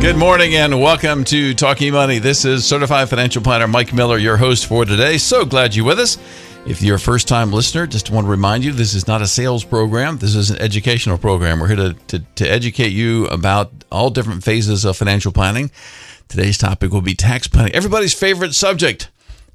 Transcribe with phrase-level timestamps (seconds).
[0.00, 2.18] Good morning and welcome to Talking Money.
[2.18, 5.18] This is certified financial planner Mike Miller, your host for today.
[5.18, 6.16] So glad you're with us.
[6.66, 9.26] If you're a first time listener, just want to remind you this is not a
[9.26, 10.16] sales program.
[10.16, 11.60] This is an educational program.
[11.60, 15.70] We're here to, to, to educate you about all different phases of financial planning.
[16.28, 19.10] Today's topic will be tax planning, everybody's favorite subject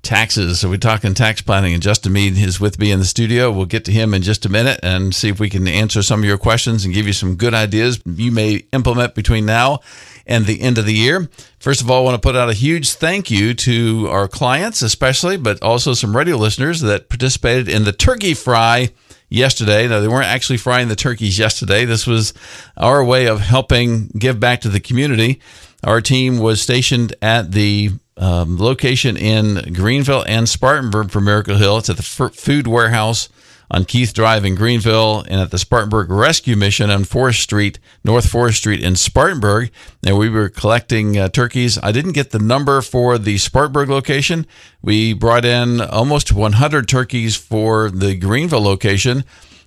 [0.06, 0.60] taxes.
[0.60, 3.52] So we're talking tax planning, and Justin Meade is with me in the studio.
[3.52, 6.20] We'll get to him in just a minute and see if we can answer some
[6.20, 9.80] of your questions and give you some good ideas you may implement between now
[10.26, 11.28] and the end of the year.
[11.59, 14.81] First of all, I want to put out a huge thank you to our clients,
[14.81, 18.90] especially, but also some radio listeners that participated in the turkey fry
[19.28, 19.88] yesterday.
[19.88, 21.84] Now, they weren't actually frying the turkeys yesterday.
[21.86, 22.34] This was
[22.78, 25.42] our way of helping give back to the community.
[25.84, 31.78] Our team was stationed at the um, location in Greenville and Spartanburg for Miracle Hill.
[31.78, 33.30] It's at the Food Warehouse
[33.72, 38.30] on Keith Drive in Greenville and at the Spartanburg Rescue Mission on Forest Street, North
[38.30, 39.72] Forest Street in Spartanburg.
[40.06, 41.78] And we were collecting uh, turkeys.
[41.81, 44.45] I didn't get the number for the Spartanburg location.
[44.82, 49.23] We brought in almost 100 turkeys for the Greenville location.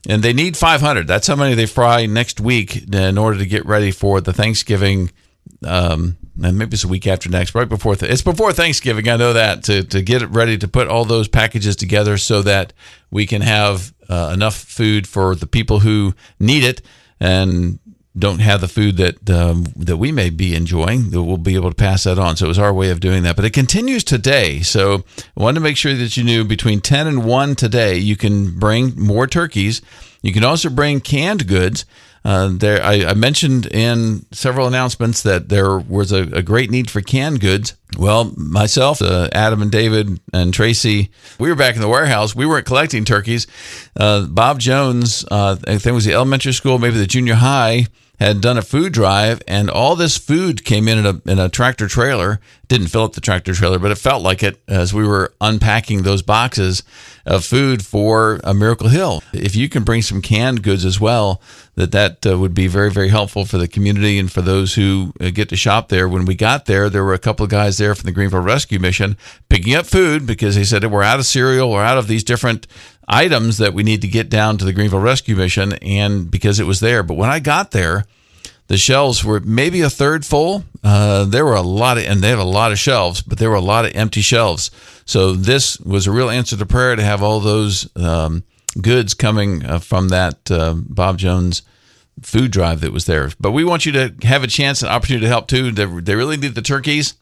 [0.08, 1.06] And they need 500.
[1.08, 5.10] That's how many they fry next week in order to get ready for the Thanksgiving
[5.64, 9.08] um, and maybe it's a week after next, right before th- it's before Thanksgiving.
[9.08, 12.42] I know that to to get it ready to put all those packages together so
[12.42, 12.72] that
[13.10, 16.82] we can have uh, enough food for the people who need it
[17.20, 17.78] and
[18.18, 21.10] don't have the food that um, that we may be enjoying.
[21.10, 22.36] That we'll be able to pass that on.
[22.36, 23.36] So it was our way of doing that.
[23.36, 24.60] But it continues today.
[24.60, 25.04] So
[25.36, 28.58] I wanted to make sure that you knew between ten and one today, you can
[28.58, 29.82] bring more turkeys.
[30.22, 31.84] You can also bring canned goods.
[32.24, 36.90] Uh, there, I, I, mentioned in several announcements that there was a, a great need
[36.90, 37.74] for canned goods.
[37.96, 42.34] Well, myself, uh, Adam, and David and Tracy, we were back in the warehouse.
[42.34, 43.46] We weren't collecting turkeys.
[43.96, 47.86] Uh, Bob Jones, uh, I think it was the elementary school, maybe the junior high
[48.18, 51.48] had done a food drive, and all this food came in in a, in a
[51.48, 52.40] tractor trailer.
[52.66, 56.02] Didn't fill up the tractor trailer, but it felt like it as we were unpacking
[56.02, 56.82] those boxes
[57.24, 59.22] of food for a Miracle Hill.
[59.32, 61.40] If you can bring some canned goods as well,
[61.78, 65.12] that that uh, would be very very helpful for the community and for those who
[65.20, 66.08] uh, get to shop there.
[66.08, 68.80] When we got there, there were a couple of guys there from the Greenville Rescue
[68.80, 69.16] Mission
[69.48, 72.66] picking up food because they said we're out of cereal, we're out of these different
[73.06, 76.66] items that we need to get down to the Greenville Rescue Mission, and because it
[76.66, 77.04] was there.
[77.04, 78.04] But when I got there,
[78.66, 80.64] the shelves were maybe a third full.
[80.82, 83.50] Uh, there were a lot of, and they have a lot of shelves, but there
[83.50, 84.72] were a lot of empty shelves.
[85.06, 88.42] So this was a real answer to prayer to have all those um,
[88.80, 91.62] goods coming uh, from that uh, Bob Jones
[92.22, 93.30] food drive that was there.
[93.38, 95.70] But we want you to have a chance, an opportunity to help too.
[95.70, 97.14] They, they really need the turkeys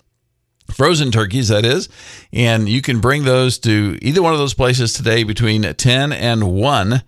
[0.73, 1.89] frozen turkeys, that is.
[2.33, 6.53] And you can bring those to either one of those places today between 10 and
[6.53, 7.03] 1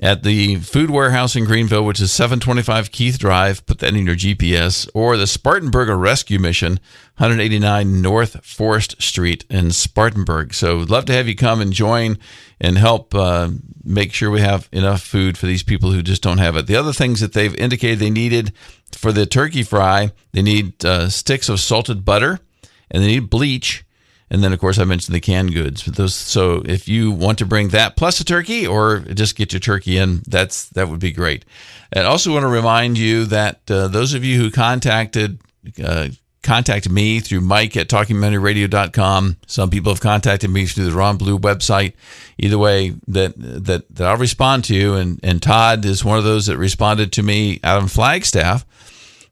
[0.00, 3.66] at the Food Warehouse in Greenville, which is 725 Keith Drive.
[3.66, 4.88] Put that in your GPS.
[4.94, 6.80] Or the Spartanburg Rescue Mission,
[7.16, 10.54] 189 North Forest Street in Spartanburg.
[10.54, 12.18] So we'd love to have you come and join
[12.60, 13.50] and help uh,
[13.82, 16.66] make sure we have enough food for these people who just don't have it.
[16.66, 18.52] The other things that they've indicated they needed
[18.92, 22.40] for the turkey fry, they need uh, sticks of salted butter
[22.90, 23.84] and they need bleach.
[24.30, 25.84] And then, of course, I mentioned the canned goods.
[25.84, 29.60] Those, so if you want to bring that plus a turkey, or just get your
[29.60, 31.44] turkey in, that's that would be great.
[31.92, 35.40] And also want to remind you that uh, those of you who contacted
[35.82, 36.08] uh,
[36.42, 39.36] contacted me through Mike at TalkingMoneyRadio.com.
[39.46, 41.94] Some people have contacted me through the Ron Blue website.
[42.38, 44.94] Either way, that that that I'll respond to you.
[44.94, 48.66] And and Todd is one of those that responded to me out of Flagstaff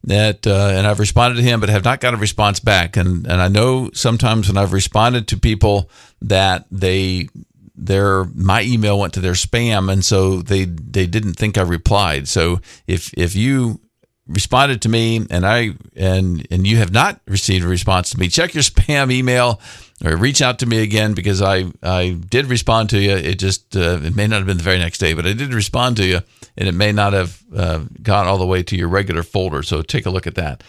[0.07, 2.97] that uh, and I've responded to him, but have not got a response back.
[2.97, 5.91] And and I know sometimes when I've responded to people
[6.23, 7.29] that they
[7.75, 12.29] their my email went to their spam, and so they they didn't think I replied.
[12.29, 13.81] So if if you
[14.29, 18.29] responded to me and I and and you have not received a response to me,
[18.29, 19.61] check your spam email
[20.05, 23.13] or reach out to me again because I I did respond to you.
[23.13, 25.55] It just uh, it may not have been the very next day, but I did
[25.55, 26.21] respond to you
[26.57, 29.63] and it may not have uh, gone all the way to your regular folder.
[29.63, 30.63] So take a look at that.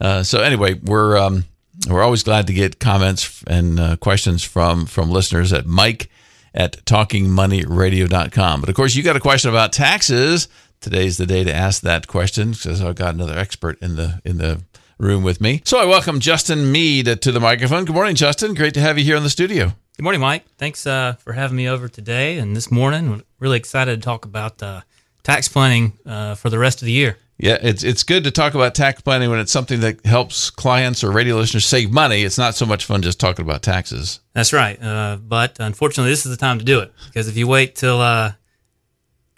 [0.00, 1.44] Uh, so anyway, we're um,
[1.88, 6.10] we're always glad to get comments and uh, questions from from listeners at Mike
[6.54, 8.60] at talkingmoneyradio.com.
[8.60, 10.48] But of course, you got a question about taxes.
[10.80, 14.38] Today's the day to ask that question because I've got another expert in the in
[14.38, 14.62] the
[14.98, 15.62] room with me.
[15.64, 17.84] So I welcome Justin Meade to the microphone.
[17.84, 18.54] Good morning, Justin.
[18.54, 19.72] Great to have you here in the studio.
[19.96, 20.44] Good morning, Mike.
[20.58, 23.22] Thanks uh, for having me over today and this morning.
[23.38, 24.80] Really excited to talk about uh,
[25.22, 27.16] tax planning uh, for the rest of the year.
[27.36, 31.02] Yeah, it's it's good to talk about tax planning when it's something that helps clients
[31.02, 32.22] or radio listeners save money.
[32.22, 34.20] It's not so much fun just talking about taxes.
[34.34, 34.80] That's right.
[34.80, 38.00] Uh, but unfortunately, this is the time to do it because if you wait till
[38.00, 38.34] uh,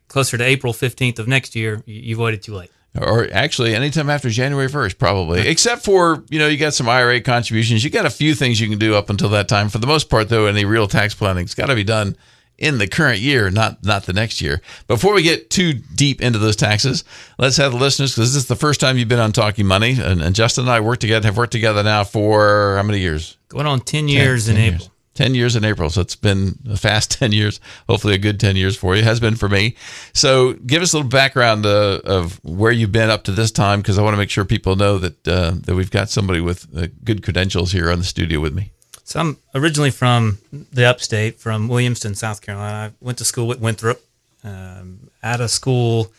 [0.08, 2.70] closer to April fifteenth of next year, you've waited too late.
[3.00, 7.20] Or actually anytime after January 1st, probably, except for, you know, you got some IRA
[7.20, 7.84] contributions.
[7.84, 9.68] You got a few things you can do up until that time.
[9.68, 12.16] For the most part, though, any real tax planning's got to be done
[12.58, 14.62] in the current year, not not the next year.
[14.86, 17.04] Before we get too deep into those taxes,
[17.38, 19.98] let's have the listeners because this is the first time you've been on Talking Money,
[20.00, 23.36] and, and Justin and I work together, have worked together now for how many years?
[23.48, 24.74] Going on 10 years 10 in years.
[24.74, 24.92] April.
[25.16, 25.90] 10 years in April.
[25.90, 29.02] So it's been a fast 10 years, hopefully a good 10 years for you.
[29.02, 29.76] Has been for me.
[30.12, 33.80] So give us a little background uh, of where you've been up to this time
[33.80, 36.66] because I want to make sure people know that uh, that we've got somebody with
[36.76, 38.72] uh, good credentials here on the studio with me.
[39.04, 42.92] So I'm originally from the upstate, from Williamston, South Carolina.
[42.92, 44.00] I went to school at Winthrop.
[44.42, 46.12] Um, out of school,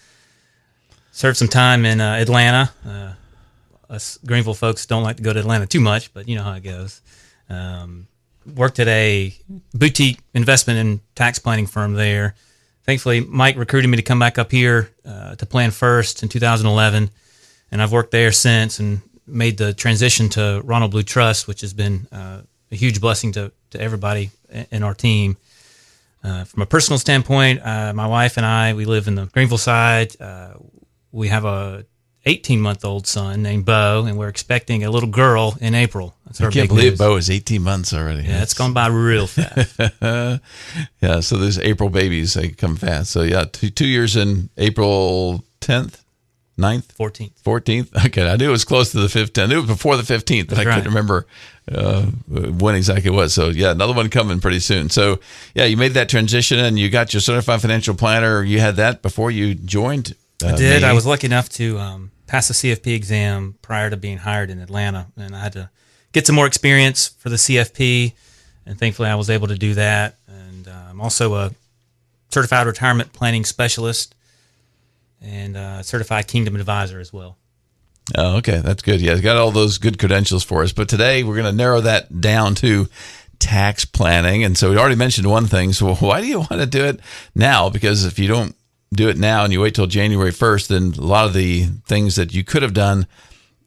[1.12, 2.72] served some time in uh, Atlanta.
[2.86, 3.14] Uh,
[3.90, 6.54] us Greenville folks don't like to go to Atlanta too much, but you know how
[6.54, 7.02] it goes.
[7.50, 8.08] Um,
[8.56, 9.34] worked at a
[9.74, 12.36] boutique investment and tax planning firm there.
[12.84, 17.10] Thankfully, Mike recruited me to come back up here uh, to plan first in 2011,
[17.72, 21.74] and I've worked there since and made the transition to Ronald Blue Trust, which has
[21.74, 22.42] been uh,
[22.72, 24.32] a huge blessing to, to everybody
[24.72, 25.38] in our team.
[26.24, 29.58] Uh, from a personal standpoint, uh, my wife and I, we live in the Greenville
[29.58, 30.20] side.
[30.20, 30.54] Uh,
[31.12, 31.86] we have a
[32.28, 36.16] 18 month old son named Bo, and we're expecting a little girl in April.
[36.26, 37.00] That's our I can't big believe news.
[37.00, 38.24] Bo is 18 months already.
[38.24, 39.80] Yeah, it's gone by real fast.
[41.02, 42.34] yeah, so there's April babies.
[42.34, 43.12] They come fast.
[43.12, 46.04] So yeah, two, two years in April 10th,
[46.58, 47.32] 9th, 14th.
[47.44, 48.06] 14th.
[48.08, 49.44] Okay, I knew it was close to the 15th.
[49.44, 50.76] I knew it was before the 15th, but I right.
[50.76, 51.28] couldn't remember
[51.72, 53.34] uh, when exactly it was.
[53.34, 54.90] So yeah, another one coming pretty soon.
[54.90, 55.20] So
[55.54, 58.44] yeah, you made that transition and you got your certified financial planner.
[58.44, 60.16] You had that before you joined.
[60.44, 60.82] Uh, I did.
[60.82, 60.88] me.
[60.88, 64.60] I was lucky enough to um, pass the CFP exam prior to being hired in
[64.60, 65.70] Atlanta, and I had to
[66.12, 68.14] get some more experience for the CFP,
[68.66, 70.18] and thankfully I was able to do that.
[70.28, 71.52] And uh, I'm also a
[72.30, 74.14] certified retirement planning specialist
[75.22, 77.38] and uh, certified Kingdom advisor as well.
[78.16, 79.02] Oh, okay, that's good.
[79.02, 80.72] Yeah, it's got all those good credentials for us.
[80.72, 82.88] But today we're going to narrow that down to
[83.40, 84.44] tax planning.
[84.44, 85.74] And so we already mentioned one thing.
[85.74, 87.00] So why do you want to do it
[87.36, 87.70] now?
[87.70, 88.56] Because if you don't
[88.94, 92.16] do it now and you wait till January 1st, then a lot of the things
[92.16, 93.08] that you could have done,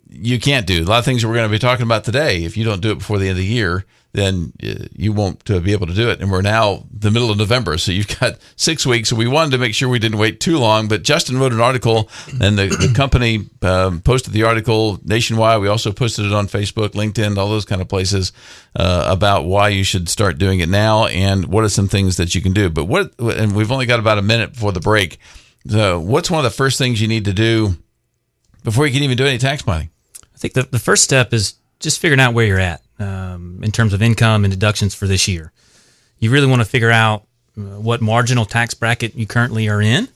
[0.08, 0.82] you can't do.
[0.82, 2.93] A lot of things we're going to be talking about today, if you don't do
[2.93, 5.94] it before the end of the year, then uh, you won't uh, be able to
[5.94, 6.20] do it.
[6.20, 9.08] And we're now the middle of November, so you've got six weeks.
[9.08, 10.88] So we wanted to make sure we didn't wait too long.
[10.88, 12.08] But Justin wrote an article,
[12.40, 15.60] and the, the company um, posted the article nationwide.
[15.60, 18.32] We also posted it on Facebook, LinkedIn, all those kind of places
[18.74, 22.34] uh, about why you should start doing it now and what are some things that
[22.34, 22.68] you can do.
[22.68, 25.18] But what, and we've only got about a minute before the break.
[25.68, 27.76] So, what's one of the first things you need to do
[28.64, 29.90] before you can even do any tax planning?
[30.34, 33.73] I think the, the first step is just figuring out where you're at um, in
[33.73, 35.52] terms of income and deductions for this year.
[36.19, 37.25] You really want to figure out
[37.56, 40.08] uh, what marginal tax bracket you currently are in.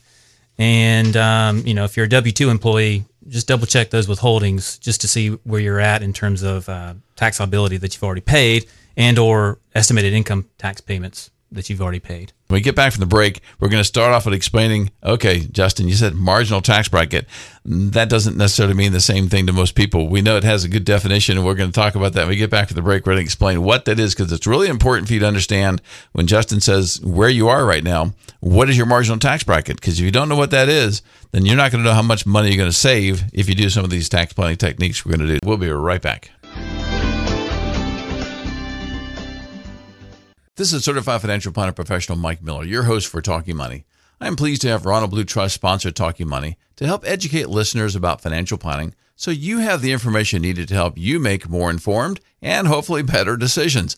[0.59, 4.79] And, um, you know, if you're a W 2 employee, just double check those withholdings
[4.79, 8.21] just to see where you're at in terms of uh, tax liability that you've already
[8.21, 8.67] paid
[8.97, 12.33] and or estimated income tax payments that you've already paid.
[12.49, 14.91] When we get back from the break, we're going to start off with explaining.
[15.03, 17.27] Okay, Justin, you said marginal tax bracket.
[17.65, 20.09] That doesn't necessarily mean the same thing to most people.
[20.09, 22.23] We know it has a good definition, and we're going to talk about that.
[22.23, 24.31] When we get back from the break, we're going to explain what that is because
[24.31, 25.81] it's really important for you to understand
[26.13, 28.13] when Justin says where you are right now.
[28.41, 29.81] What is your marginal tax bracket?
[29.81, 31.01] Because if you don't know what that is,
[31.33, 33.55] then you're not going to know how much money you're going to save if you
[33.55, 35.41] do some of these tax planning techniques we're going to do.
[35.45, 36.31] We'll be right back.
[40.57, 43.85] This is Certified Financial Planner Professional Mike Miller, your host for Talking Money.
[44.21, 47.97] I am pleased to have Ronald Blue Trust sponsor Talking Money to help educate listeners
[47.97, 52.21] about financial planning so you have the information needed to help you make more informed
[52.41, 53.97] and hopefully better decisions.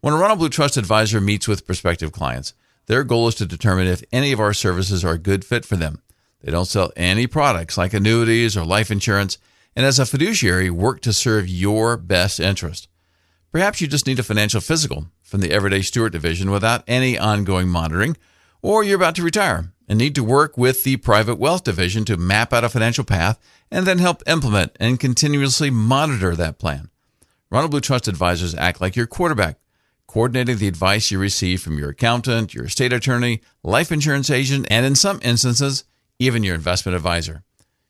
[0.00, 2.54] When a Ronald Blue Trust advisor meets with prospective clients,
[2.86, 5.76] their goal is to determine if any of our services are a good fit for
[5.76, 6.00] them.
[6.40, 9.36] They don't sell any products like annuities or life insurance,
[9.76, 12.88] and as a fiduciary, work to serve your best interest.
[13.52, 17.68] Perhaps you just need a financial physical from the Everyday Steward Division without any ongoing
[17.68, 18.16] monitoring,
[18.62, 22.16] or you're about to retire and need to work with the Private Wealth Division to
[22.16, 26.90] map out a financial path and then help implement and continuously monitor that plan.
[27.50, 29.58] Ronald Blue Trust advisors act like your quarterback,
[30.06, 34.86] coordinating the advice you receive from your accountant, your estate attorney, life insurance agent, and
[34.86, 35.82] in some instances,
[36.20, 37.42] even your investment advisor.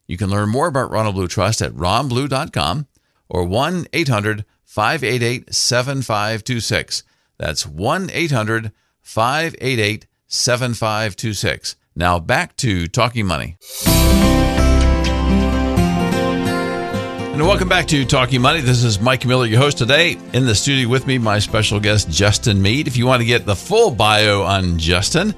[0.07, 2.87] You can learn more about Ronald Blue Trust at ronblue.com
[3.29, 7.03] or 1 800 588 7526.
[7.39, 8.71] That's 1 800
[9.03, 11.75] 588 7526.
[11.97, 13.57] Now back to Talking Money.
[17.33, 18.61] And welcome back to Talking Money.
[18.61, 20.17] This is Mike Miller, your host today.
[20.33, 22.87] In the studio with me, my special guest, Justin Meade.
[22.87, 25.35] If you want to get the full bio on Justin,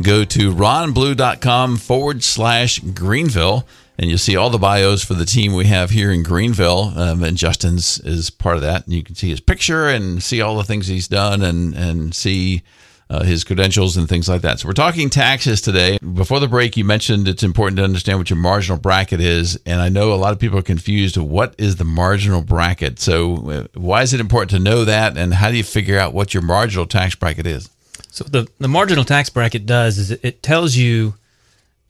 [0.00, 3.66] go to ronblue.com forward slash Greenville.
[3.98, 6.92] And you'll see all the bios for the team we have here in Greenville.
[6.96, 10.40] Um, and Justin's is part of that, and you can see his picture and see
[10.40, 12.62] all the things he's done, and and see.
[13.08, 14.58] Uh, his credentials and things like that.
[14.58, 15.96] So we're talking taxes today.
[15.98, 19.80] Before the break, you mentioned it's important to understand what your marginal bracket is, and
[19.80, 21.16] I know a lot of people are confused.
[21.16, 22.98] What is the marginal bracket?
[22.98, 26.14] So uh, why is it important to know that, and how do you figure out
[26.14, 27.70] what your marginal tax bracket is?
[28.10, 31.14] So the the marginal tax bracket does is it, it tells you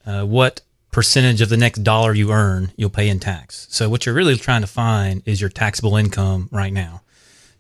[0.05, 0.61] uh, what
[0.97, 3.67] percentage of the next dollar you earn you'll pay in tax.
[3.69, 7.03] So what you're really trying to find is your taxable income right now.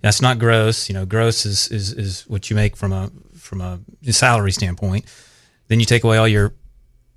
[0.00, 0.88] That's not gross.
[0.88, 3.78] You know, gross is is, is what you make from a from a
[4.10, 5.04] salary standpoint.
[5.68, 6.54] Then you take away all your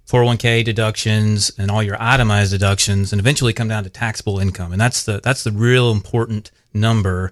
[0.09, 4.73] 401k deductions and all your itemized deductions, and eventually come down to taxable income.
[4.73, 7.31] And that's the that's the real important number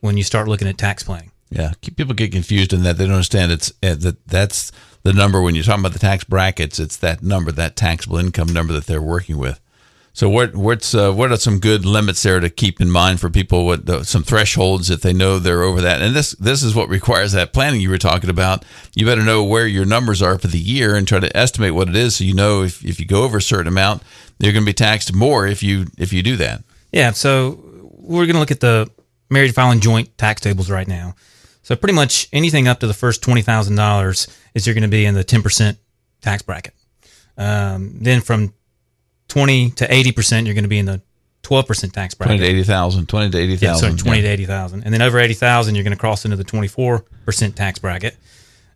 [0.00, 1.30] when you start looking at tax planning.
[1.50, 4.72] Yeah, people get confused in that they don't understand it's uh, that that's
[5.04, 6.80] the number when you're talking about the tax brackets.
[6.80, 9.60] It's that number, that taxable income number that they're working with.
[10.14, 13.28] So what what's uh, what are some good limits there to keep in mind for
[13.28, 13.66] people?
[13.66, 16.02] What uh, some thresholds if they know they're over that?
[16.02, 18.64] And this this is what requires that planning you were talking about.
[18.94, 21.88] You better know where your numbers are for the year and try to estimate what
[21.88, 24.04] it is, so you know if, if you go over a certain amount,
[24.38, 26.62] you're going to be taxed more if you if you do that.
[26.92, 27.10] Yeah.
[27.10, 28.88] So we're going to look at the
[29.30, 31.16] married filing joint tax tables right now.
[31.64, 34.88] So pretty much anything up to the first twenty thousand dollars is you're going to
[34.88, 35.78] be in the ten percent
[36.20, 36.74] tax bracket.
[37.36, 38.54] Um, then from
[39.28, 41.02] 20 to 80%, you're going to be in the
[41.42, 42.38] 12% tax bracket.
[42.38, 43.66] 20 to 80,000, 20 to 80,000.
[43.66, 44.22] Yeah, sorry, 20 yeah.
[44.22, 44.82] to 80,000.
[44.84, 48.16] And then over 80,000, you're going to cross into the 24% tax bracket.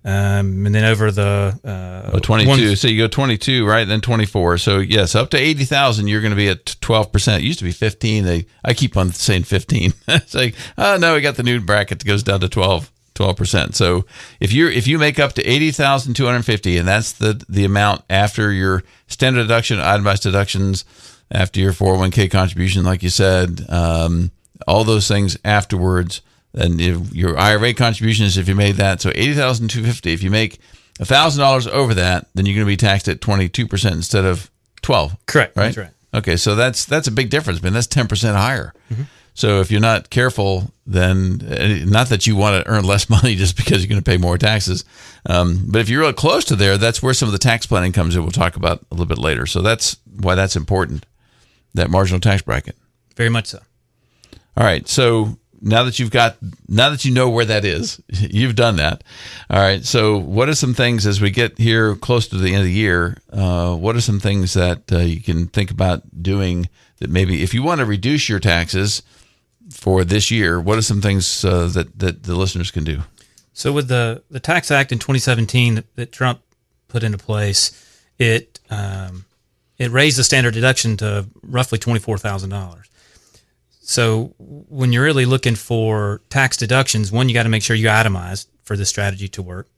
[0.04, 2.49] Um, and then over the uh, oh, 22.
[2.49, 3.87] One, so you go 22, right?
[3.87, 4.58] Then 24.
[4.58, 7.37] So yes, up to 80,000, you're going to be at 12%.
[7.37, 8.25] It used to be 15.
[8.25, 9.92] They, I keep on saying 15.
[10.08, 12.90] it's like, oh no, we got the new bracket that goes down to 12.
[13.18, 13.75] 12%.
[13.75, 14.04] So
[14.40, 18.84] if you if you make up to 80,250 and that's the the amount after your
[19.06, 20.84] standard deduction, itemized deductions,
[21.30, 24.30] after your 401k contribution like you said, um,
[24.66, 26.20] all those things afterwards,
[26.54, 30.58] and if your IRA contributions if you made that, so 80,250 if you make
[30.98, 34.50] $1,000 over that, then you're going to be taxed at 22% instead of
[34.82, 35.16] 12.
[35.26, 35.56] Correct.
[35.56, 35.66] Right?
[35.66, 35.90] That's right.
[36.14, 37.75] Okay, so that's that's a big difference, man.
[37.75, 38.72] That's 10% higher.
[38.90, 39.02] Mm-hmm.
[39.38, 43.37] So if you're not careful, then uh, not that you want to earn less money
[43.37, 44.85] just because you're going to pay more taxes,
[45.26, 47.92] um, but if you're real close to there, that's where some of the tax planning
[47.92, 48.23] comes in.
[48.23, 49.47] We'll talk about a little bit later.
[49.47, 51.07] So that's why that's important.
[51.75, 52.75] That marginal tax bracket.
[53.14, 53.61] Very much so.
[54.57, 54.88] All right.
[54.88, 59.04] So now that you've got, now that you know where that is, you've done that.
[59.49, 59.85] All right.
[59.85, 62.73] So what are some things as we get here close to the end of the
[62.73, 63.18] year?
[63.33, 67.54] Uh, what are some things that uh, you can think about doing that maybe if
[67.54, 69.04] you want to reduce your taxes?
[69.70, 73.02] For this year, what are some things uh, that that the listeners can do?
[73.52, 76.40] So, with the the Tax Act in 2017 that, that Trump
[76.88, 77.72] put into place,
[78.18, 79.25] it um,
[79.78, 82.88] it raised the standard deduction to roughly twenty four thousand dollars.
[83.80, 87.88] So, when you're really looking for tax deductions, one you got to make sure you
[87.88, 89.68] itemize for this strategy to work.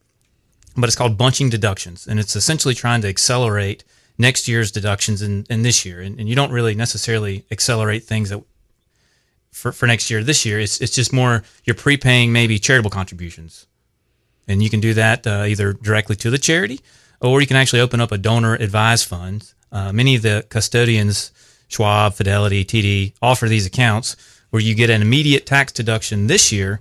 [0.77, 3.83] But it's called bunching deductions, and it's essentially trying to accelerate
[4.21, 6.01] next year's deductions in, this year.
[6.01, 8.43] And, and you don't really necessarily accelerate things that
[9.53, 10.23] for, for next year.
[10.23, 13.67] This year, it's it's just more you're prepaying maybe charitable contributions,
[14.49, 16.81] and you can do that uh, either directly to the charity,
[17.21, 19.53] or you can actually open up a donor advised fund.
[19.73, 21.31] Uh, many of the custodians,
[21.69, 24.17] Schwab, Fidelity, TD, offer these accounts
[24.51, 26.81] where you get an immediate tax deduction this year,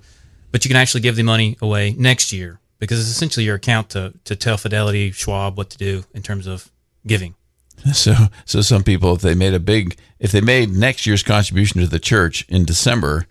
[0.52, 3.90] but you can actually give the money away next year because it's essentially your account
[3.90, 6.72] to to tell Fidelity, Schwab what to do in terms of
[7.06, 7.36] giving.
[7.94, 8.14] So,
[8.46, 11.88] so some people, if they made a big, if they made next year's contribution to
[11.88, 13.26] the church in December,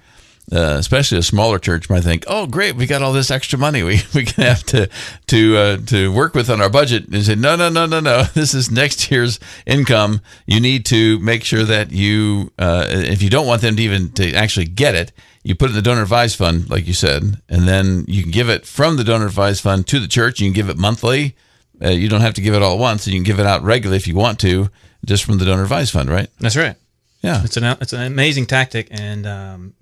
[0.50, 3.82] uh, especially a smaller church, might think, "Oh, great, we got all this extra money
[3.84, 4.88] we we can have to
[5.26, 8.24] to uh, to work with on our budget." And say, "No, no, no, no, no.
[8.34, 10.20] This is next year's income.
[10.46, 14.10] You need to make sure that you, uh, if you don't want them to even
[14.12, 15.12] to actually get it,
[15.42, 18.30] you put it in the donor advised fund, like you said, and then you can
[18.30, 20.40] give it from the donor advised fund to the church.
[20.40, 21.34] You can give it monthly."
[21.82, 23.06] Uh, you don't have to give it all at once.
[23.06, 24.68] And you can give it out regularly if you want to,
[25.04, 26.28] just from the donor advised fund, right?
[26.40, 26.76] That's right.
[27.22, 29.74] Yeah, it's an it's an amazing tactic, and um,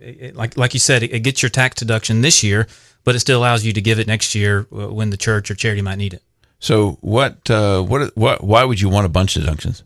[0.00, 2.66] it, it, like like you said, it, it, gets your tax deduction this year,
[3.04, 5.54] but it still allows you to give it next year uh, when the church or
[5.54, 6.22] charity might need it.
[6.60, 9.82] So what uh, what what why would you want a bunch of deductions?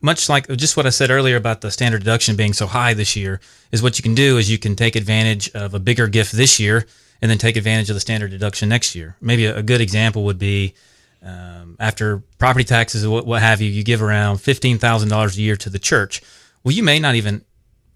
[0.00, 3.14] Much like just what I said earlier about the standard deduction being so high this
[3.14, 6.32] year, is what you can do is you can take advantage of a bigger gift
[6.32, 6.86] this year
[7.22, 9.16] and then take advantage of the standard deduction next year.
[9.20, 10.74] Maybe a, a good example would be
[11.22, 15.68] um, after property taxes, what, what have you, you give around $15,000 a year to
[15.70, 16.22] the church.
[16.64, 17.44] Well, you may not even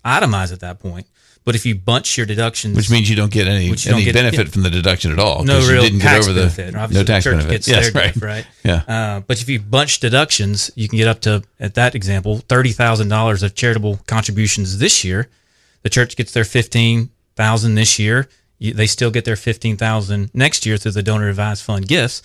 [0.04, 1.07] itemize at that point,
[1.45, 4.14] But if you bunch your deductions, which means you don't get any don't any get-
[4.14, 5.45] benefit from the deduction at all.
[5.45, 6.75] no real you didn't tax get over the benefit.
[6.75, 7.52] Obviously, no tax the church benefit.
[7.52, 8.12] gets yes, right.
[8.14, 8.47] gift, right?
[8.62, 8.83] Yeah.
[8.88, 12.73] Uh, but if you bunch deductions, you can get up to, at that example, thirty
[12.73, 15.28] thousand dollars of charitable contributions this year.
[15.83, 18.28] The church gets their fifteen thousand this year.
[18.73, 22.23] They still get their fifteen thousand next year through the donor advised fund gifts.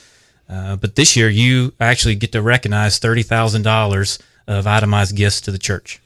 [0.48, 5.42] Uh, but this year, you actually get to recognize thirty thousand dollars of itemized gifts
[5.42, 6.02] to the church.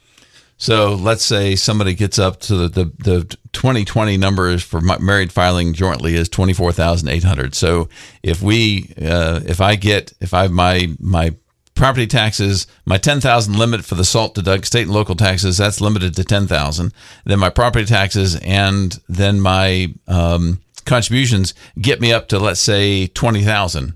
[0.57, 5.73] So let's say somebody gets up to the the, the 2020 numbers for married filing
[5.73, 7.53] jointly is 24,800.
[7.55, 7.89] So
[8.21, 11.35] if we uh, if I get if I my my
[11.75, 16.15] property taxes my 10,000 limit for the SALT deduct state and local taxes that's limited
[16.15, 16.93] to 10,000.
[17.25, 23.07] Then my property taxes and then my um, contributions get me up to let's say
[23.07, 23.93] 20,000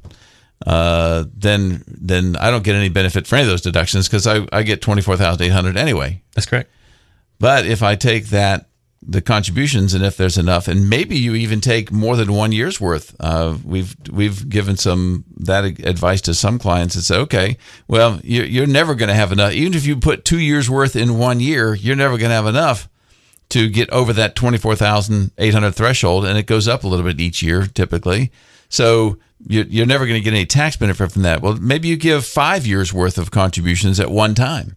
[0.65, 4.48] uh, then then I don't get any benefit for any of those deductions because I,
[4.51, 6.24] I get twenty four thousand eight hundred anyway.
[6.34, 6.72] That's correct.
[7.39, 8.67] But if I take that
[9.01, 12.82] the contributions and if there's enough, and maybe you even take more than one year's
[12.82, 13.16] worth.
[13.20, 18.46] Uh, we've we've given some that advice to some clients and say, okay, well you're,
[18.46, 19.54] you're never going to have enough.
[19.54, 22.48] Even if you put two years worth in one year, you're never going to have
[22.48, 22.89] enough
[23.50, 27.66] to get over that 24,800 threshold and it goes up a little bit each year
[27.66, 28.32] typically.
[28.70, 31.42] So you're, you're never going to get any tax benefit from that.
[31.42, 34.75] Well, maybe you give five years worth of contributions at one time.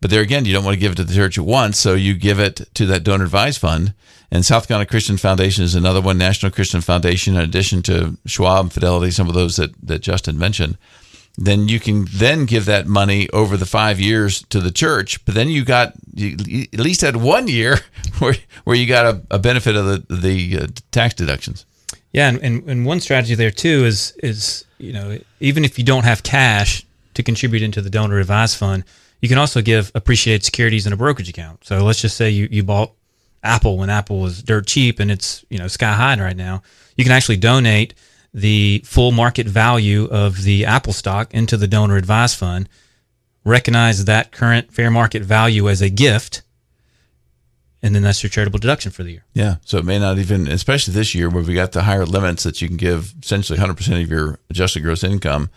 [0.00, 1.94] But there again, you don't want to give it to the church at once, so
[1.94, 3.92] you give it to that donor advised fund.
[4.30, 8.72] And South Carolina Christian Foundation is another one, National Christian Foundation, in addition to Schwab,
[8.72, 10.78] Fidelity, some of those that, that Justin mentioned.
[11.36, 15.24] Then you can then give that money over the five years to the church.
[15.24, 17.78] But then you got you at least had one year
[18.18, 21.66] where where you got a, a benefit of the the uh, tax deductions.
[22.12, 25.84] Yeah, and, and, and one strategy there too is is you know even if you
[25.84, 28.84] don't have cash to contribute into the donor advised fund,
[29.20, 31.64] you can also give appreciated securities in a brokerage account.
[31.64, 32.92] So let's just say you, you bought
[33.42, 36.62] Apple when Apple was dirt cheap and it's you know sky high right now.
[36.96, 37.94] You can actually donate
[38.32, 42.68] the full market value of the Apple stock into the donor advised fund,
[43.44, 46.42] recognize that current fair market value as a gift,
[47.82, 49.24] and then that's your charitable deduction for the year.
[49.32, 49.56] Yeah.
[49.64, 52.60] So it may not even, especially this year where we got the higher limits that
[52.60, 55.50] you can give essentially 100% of your adjusted gross income.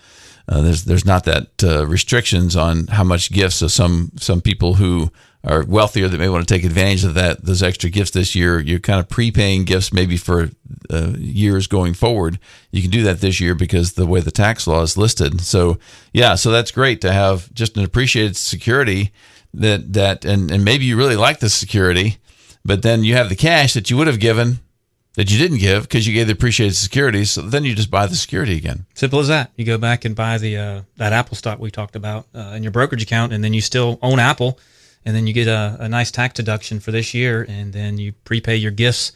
[0.47, 3.55] Uh, there's there's not that uh, restrictions on how much gifts.
[3.55, 5.11] So some some people who
[5.45, 8.59] are wealthier that may want to take advantage of that those extra gifts this year.
[8.59, 10.49] You're kind of prepaying gifts maybe for
[10.89, 12.39] uh, years going forward.
[12.71, 15.41] You can do that this year because the way the tax law is listed.
[15.41, 15.77] So
[16.13, 19.11] yeah, so that's great to have just an appreciated security
[19.53, 22.17] that that and and maybe you really like the security,
[22.65, 24.59] but then you have the cash that you would have given
[25.15, 27.23] that you didn't give because you gave the appreciated security.
[27.25, 28.85] So then you just buy the security again.
[28.95, 29.51] Simple as that.
[29.55, 32.63] You go back and buy the uh, that Apple stock we talked about uh, in
[32.63, 34.59] your brokerage account, and then you still own Apple,
[35.05, 38.13] and then you get a, a nice tax deduction for this year, and then you
[38.25, 39.11] prepay your gifts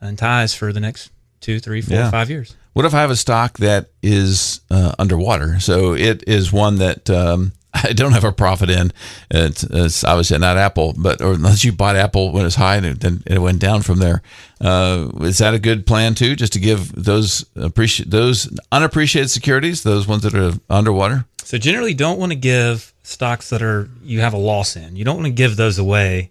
[0.00, 2.10] and ties for the next two, three, four, Yeah.
[2.10, 2.54] five years.
[2.74, 5.58] What if I have a stock that is uh, underwater?
[5.58, 8.92] So it is one that um, I don't have a profit in.
[9.30, 12.86] It's, it's obviously not Apple, but or unless you bought Apple when it's high and
[12.86, 14.22] it, then it went down from there.
[14.60, 16.34] Uh, is that a good plan too?
[16.34, 21.26] Just to give those appreciate those unappreciated securities, those ones that are underwater.
[21.44, 24.96] So generally, don't want to give stocks that are you have a loss in.
[24.96, 26.30] You don't want to give those away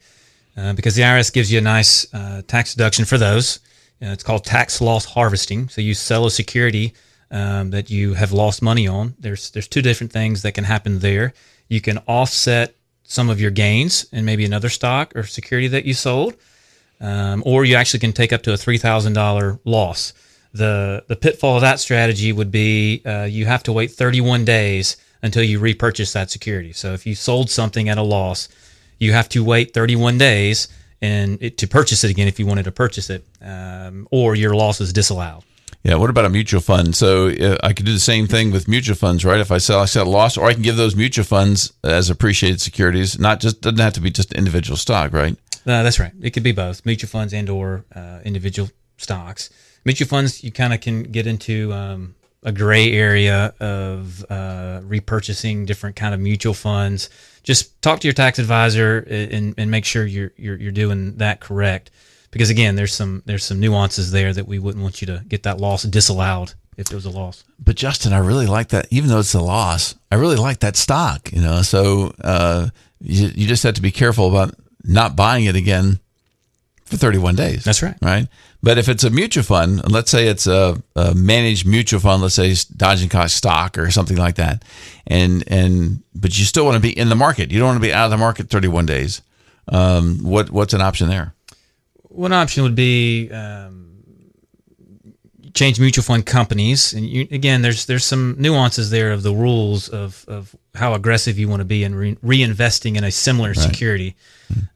[0.57, 3.59] uh, because the IRS gives you a nice uh, tax deduction for those.
[3.99, 5.69] It's called tax loss harvesting.
[5.69, 6.93] So you sell a security
[7.31, 9.15] um, that you have lost money on.
[9.19, 11.33] There's there's two different things that can happen there.
[11.67, 15.93] You can offset some of your gains in maybe another stock or security that you
[15.93, 16.35] sold,
[16.99, 20.13] um, or you actually can take up to a three thousand dollar loss.
[20.53, 24.97] The the pitfall of that strategy would be uh, you have to wait 31 days
[25.21, 26.73] until you repurchase that security.
[26.73, 28.49] So if you sold something at a loss,
[28.99, 30.67] you have to wait 31 days
[31.01, 34.55] and it, to purchase it again if you wanted to purchase it, um, or your
[34.55, 35.43] loss is disallowed.
[35.83, 35.95] Yeah.
[35.95, 36.95] What about a mutual fund?
[36.95, 39.39] So uh, I could do the same thing with mutual funds, right?
[39.39, 42.09] If I sell, I sell a loss, or I can give those mutual funds as
[42.09, 43.17] appreciated securities.
[43.19, 45.37] Not just doesn't have to be just individual stock, right?
[45.65, 46.13] Uh, that's right.
[46.21, 49.49] It could be both mutual funds and or uh, individual stocks.
[49.85, 55.65] Mutual funds, you kind of can get into um, a gray area of uh, repurchasing
[55.65, 57.09] different kind of mutual funds.
[57.43, 61.39] Just talk to your tax advisor and, and make sure you're, you're you're doing that
[61.39, 61.91] correct.
[62.31, 65.43] Because again, there's some there's some nuances there that we wouldn't want you to get
[65.43, 67.43] that loss disallowed if there was a loss.
[67.59, 68.87] but Justin, I really like that.
[68.91, 71.31] Even though it's a loss, I really like that stock.
[71.33, 72.69] You know, so uh,
[73.01, 75.99] you, you just have to be careful about not buying it again
[76.85, 77.63] for 31 days.
[77.63, 77.95] That's right.
[78.01, 78.27] Right.
[78.63, 82.21] But if it's a mutual fund, and let's say it's a, a managed mutual fund,
[82.21, 84.63] let's say Dodge and Cox stock or something like that,
[85.05, 87.51] and and but you still want to be in the market.
[87.51, 89.21] You don't want to be out of the market 31 days.
[89.67, 91.33] Um, what what's an option there?
[92.17, 93.87] One option would be um,
[95.53, 99.89] change mutual fund companies, and you, again, there's there's some nuances there of the rules
[99.89, 103.57] of of how aggressive you want to be in re- reinvesting in a similar right.
[103.57, 104.15] security.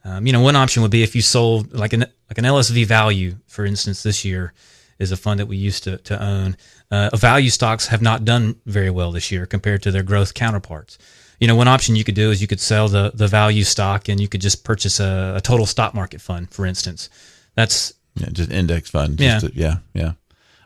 [0.04, 2.86] Um, you know, one option would be if you sold like an like an LSV
[2.86, 4.54] value, for instance, this year
[5.00, 6.58] is a fund that we used to to own.
[6.90, 10.98] Uh, value stocks have not done very well this year compared to their growth counterparts.
[11.40, 14.10] You know, one option you could do is you could sell the the value stock
[14.10, 17.10] and you could just purchase a, a total stock market fund, for instance.
[17.56, 19.18] That's yeah, just index fund.
[19.18, 20.14] Just yeah, to, yeah, yeah.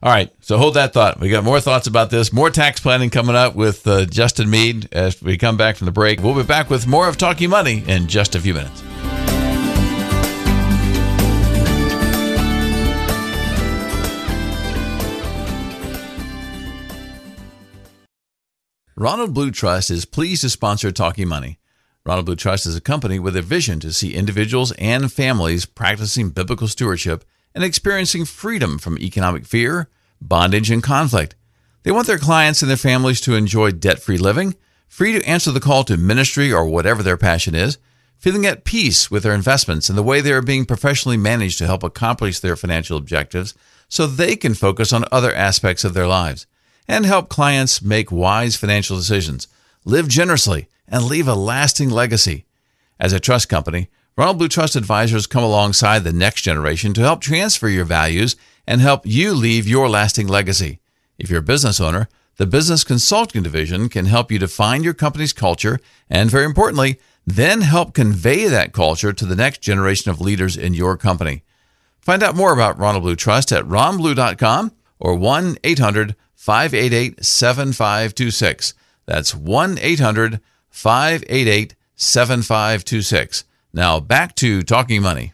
[0.04, 1.19] All right, so hold that thought.
[1.19, 4.88] We got more thoughts about this, more tax planning coming up with uh, Justin Meade
[4.91, 6.21] as we come back from the break.
[6.21, 8.84] We'll be back with more of Talking Money in just a few minutes.
[18.98, 21.60] Ronald Blue Trust is pleased to sponsor Talking Money.
[22.06, 26.30] Ronald Blue Trust is a company with a vision to see individuals and families practicing
[26.30, 29.89] biblical stewardship and experiencing freedom from economic fear,
[30.22, 31.36] bondage, and conflict.
[31.82, 34.56] They want their clients and their families to enjoy debt free living,
[34.88, 37.80] free to answer the call to ministry or whatever their passion is,
[38.20, 41.65] feeling at peace with their investments and the way they are being professionally managed to
[41.65, 43.56] help accomplish their financial objectives
[43.89, 46.46] so they can focus on other aspects of their lives
[46.88, 49.48] and help clients make wise financial decisions,
[49.86, 52.45] live generously, and leave a lasting legacy.
[53.00, 57.19] As a trust company, Ronald Blue Trust advisors come alongside the next generation to help
[57.21, 60.80] transfer your values and help you leave your lasting legacy.
[61.17, 65.34] If you're a business owner, the Business Consulting Division can help you define your company's
[65.34, 70.56] culture and, very importantly, then help convey that culture to the next generation of leaders
[70.56, 71.43] in your company.
[72.00, 78.74] Find out more about Ronald Blue Trust at ronblue.com or 1 800 588 7526.
[79.06, 80.39] That's 1 800
[80.76, 83.46] 588 7526.
[83.74, 85.32] Now back to Talking Money.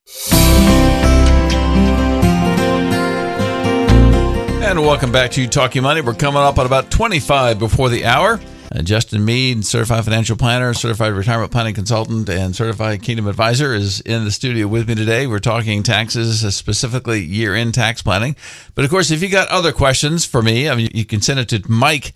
[4.64, 6.02] And welcome back to Talking Money.
[6.02, 8.40] We're coming up at about 25 before the hour.
[8.74, 14.00] Uh, Justin Meade, certified financial planner, certified retirement planning consultant, and certified kingdom advisor, is
[14.02, 15.28] in the studio with me today.
[15.28, 18.36] We're talking taxes, uh, specifically year end tax planning.
[18.76, 21.40] But of course, if you got other questions for me, I mean, you can send
[21.40, 22.14] it to Mike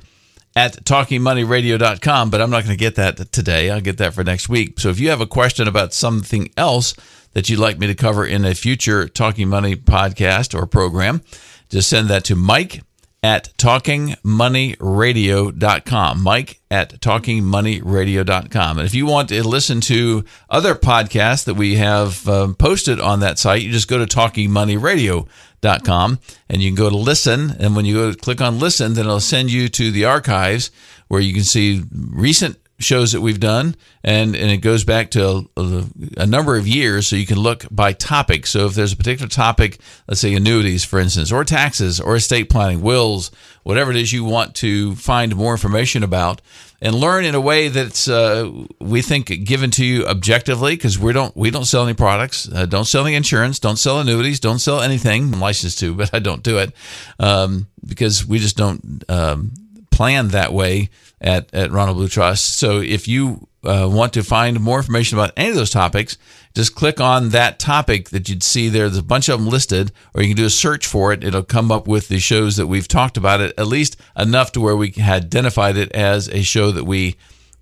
[0.55, 3.69] at talkingmoneyradio.com, but I'm not going to get that today.
[3.69, 4.79] I'll get that for next week.
[4.79, 6.95] So if you have a question about something else
[7.33, 11.21] that you'd like me to cover in a future Talking Money podcast or program,
[11.69, 12.83] just send that to Mike
[13.21, 16.23] at talkingmoneyradio.com.
[16.23, 18.77] Mike at talkingmoneyradio.com.
[18.77, 23.19] And if you want to listen to other podcasts that we have um, posted on
[23.21, 25.27] that site, you just go to talkingmoneyradio.com
[25.69, 27.55] and you can go to listen.
[27.59, 30.71] And when you go to click on listen, then it'll send you to the archives
[31.07, 35.49] where you can see recent shows that we've done, and, and it goes back to
[35.55, 35.83] uh,
[36.17, 38.45] a, a, number of years, so you can look by topic.
[38.45, 42.49] So if there's a particular topic, let's say annuities, for instance, or taxes, or estate
[42.49, 43.31] planning, wills,
[43.63, 46.41] whatever it is you want to find more information about,
[46.81, 51.13] and learn in a way that's uh, we think given to you objectively, because we
[51.13, 54.59] don't we don't sell any products, uh, don't sell any insurance, don't sell annuities, don't
[54.59, 55.33] sell anything.
[55.33, 56.73] I'm licensed to, but I don't do it
[57.19, 59.53] um, because we just don't um,
[59.91, 60.89] plan that way
[61.21, 62.57] at, at Ronald Blue Trust.
[62.57, 66.17] So if you uh, want to find more information about any of those topics,
[66.53, 68.87] just click on that topic that you'd see there.
[68.87, 71.23] There's a bunch of them listed, or you can do a search for it.
[71.23, 74.61] It'll come up with the shows that we've talked about it, at least enough to
[74.61, 77.17] where we had identified it as a show that we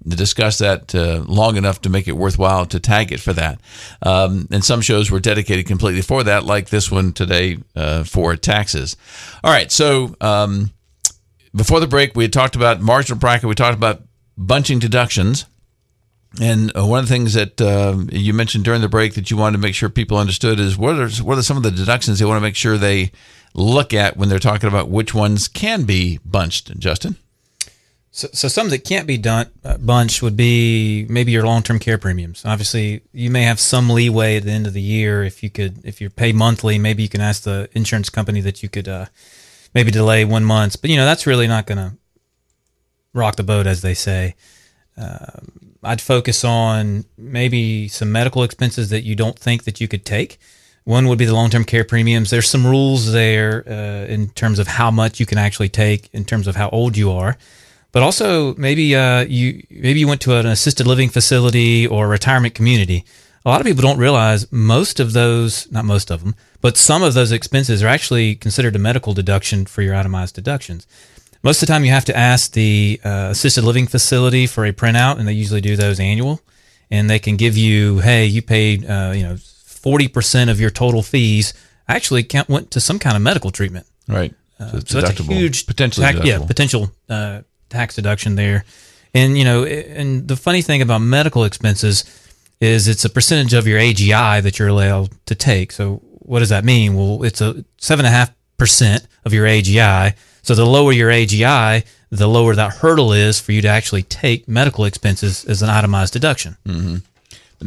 [0.06, 3.60] discussed that uh, long enough to make it worthwhile to tag it for that.
[4.02, 8.36] Um, and some shows were dedicated completely for that, like this one today uh, for
[8.36, 8.98] taxes.
[9.44, 10.16] All right, so.
[10.22, 10.72] Um,
[11.56, 13.48] before the break, we had talked about marginal bracket.
[13.48, 14.02] We talked about
[14.38, 15.46] bunching deductions.
[16.42, 19.38] And uh, one of the things that uh, you mentioned during the break that you
[19.38, 22.20] wanted to make sure people understood is what are, what are some of the deductions
[22.20, 23.12] they want to make sure they
[23.54, 27.18] look at when they're talking about which ones can be bunched, Justin?
[28.10, 31.98] So, so some that can't be done uh, bunched would be maybe your long-term care
[31.98, 32.46] premiums.
[32.46, 35.84] Obviously, you may have some leeway at the end of the year if you could
[35.84, 36.78] if you're paid monthly.
[36.78, 39.08] Maybe you can ask the insurance company that you could uh,
[39.74, 40.80] maybe delay one month.
[40.80, 41.98] But you know that's really not going to
[43.14, 44.36] rock the boat, as they say.
[44.96, 45.40] Uh,
[45.84, 50.40] I'd focus on maybe some medical expenses that you don't think that you could take.
[50.86, 52.30] One would be the long-term care premiums.
[52.30, 56.26] There's some rules there uh, in terms of how much you can actually take, in
[56.26, 57.38] terms of how old you are,
[57.94, 62.10] but also maybe uh, you maybe you went to an assisted living facility or a
[62.10, 63.06] retirement community.
[63.46, 67.04] A lot of people don't realize most of those, not most of them, but some
[67.04, 70.88] of those expenses are actually considered a medical deduction for your itemized deductions.
[71.44, 74.72] Most of the time, you have to ask the uh, assisted living facility for a
[74.72, 76.42] printout, and they usually do those annual.
[76.90, 80.70] And they can give you, hey, you paid, uh, you know, forty percent of your
[80.70, 81.54] total fees
[81.88, 83.88] actually count, went to some kind of medical treatment.
[84.08, 84.34] Right.
[84.60, 88.64] So, so that's a huge potential, tax, yeah, potential uh, tax deduction there.
[89.14, 92.06] And you know, and the funny thing about medical expenses
[92.62, 95.72] is it's a percentage of your AGI that you're allowed to take.
[95.72, 96.96] So what does that mean?
[96.96, 100.16] Well, it's a seven and a half percent of your AGI.
[100.44, 104.48] So the lower your AGI, the lower that hurdle is for you to actually take
[104.48, 106.58] medical expenses as an itemized deduction.
[106.66, 106.98] Mm-hmm.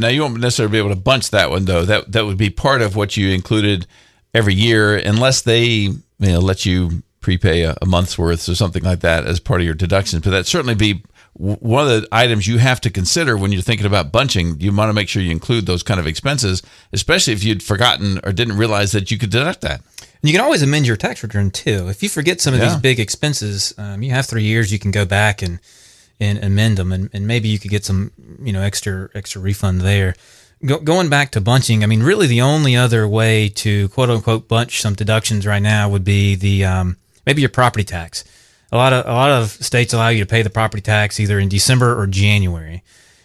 [0.00, 1.84] Now you won't necessarily be able to bunch that one though.
[1.84, 3.86] That that would be part of what you included
[4.34, 8.84] every year, unless they you know let you prepay a, a month's worth or something
[8.84, 10.22] like that as part of your deductions.
[10.22, 11.02] But that certainly be
[11.38, 14.58] one of the items you have to consider when you're thinking about bunching.
[14.58, 18.20] You want to make sure you include those kind of expenses, especially if you'd forgotten
[18.24, 19.82] or didn't realize that you could deduct that.
[19.98, 21.88] And you can always amend your tax return too.
[21.88, 22.68] If you forget some of yeah.
[22.68, 24.72] these big expenses, um, you have three years.
[24.72, 25.60] You can go back and
[26.18, 29.82] and amend them, and, and maybe you could get some you know extra extra refund
[29.82, 30.14] there.
[30.64, 34.48] Go, going back to bunching, I mean, really the only other way to quote unquote
[34.48, 36.96] bunch some deductions right now would be the um,
[37.26, 38.24] maybe your property tax
[38.72, 41.38] a lot of a lot of states allow you to pay the property tax either
[41.38, 42.82] in December or January.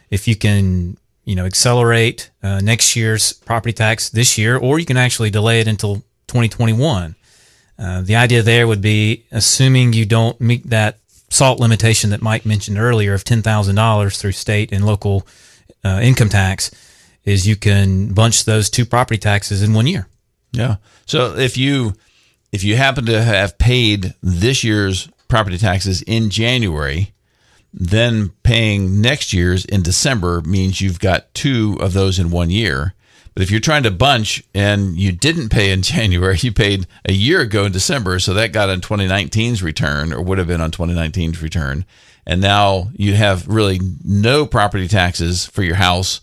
[0.10, 4.86] If you can, you know, accelerate uh, next year's property tax this year, or you
[4.86, 5.96] can actually delay it until
[6.28, 7.16] 2021.
[7.80, 11.00] Uh, the idea there would be assuming you don't meet that
[11.30, 15.26] SALT limitation that Mike mentioned earlier of ten thousand dollars through state and local
[15.84, 16.70] uh, income tax,
[17.24, 20.08] is you can bunch those two property taxes in one year.
[20.52, 20.76] Yeah.
[21.06, 21.94] So if you
[22.52, 27.14] if you happen to have paid this year's property taxes in January,
[27.74, 32.94] then paying next year's in December means you've got two of those in one year.
[33.34, 37.14] But if you're trying to bunch and you didn't pay in January, you paid a
[37.14, 40.70] year ago in December, so that got on 2019's return or would have been on
[40.70, 41.86] 2019's return.
[42.26, 46.22] And now you have really no property taxes for your house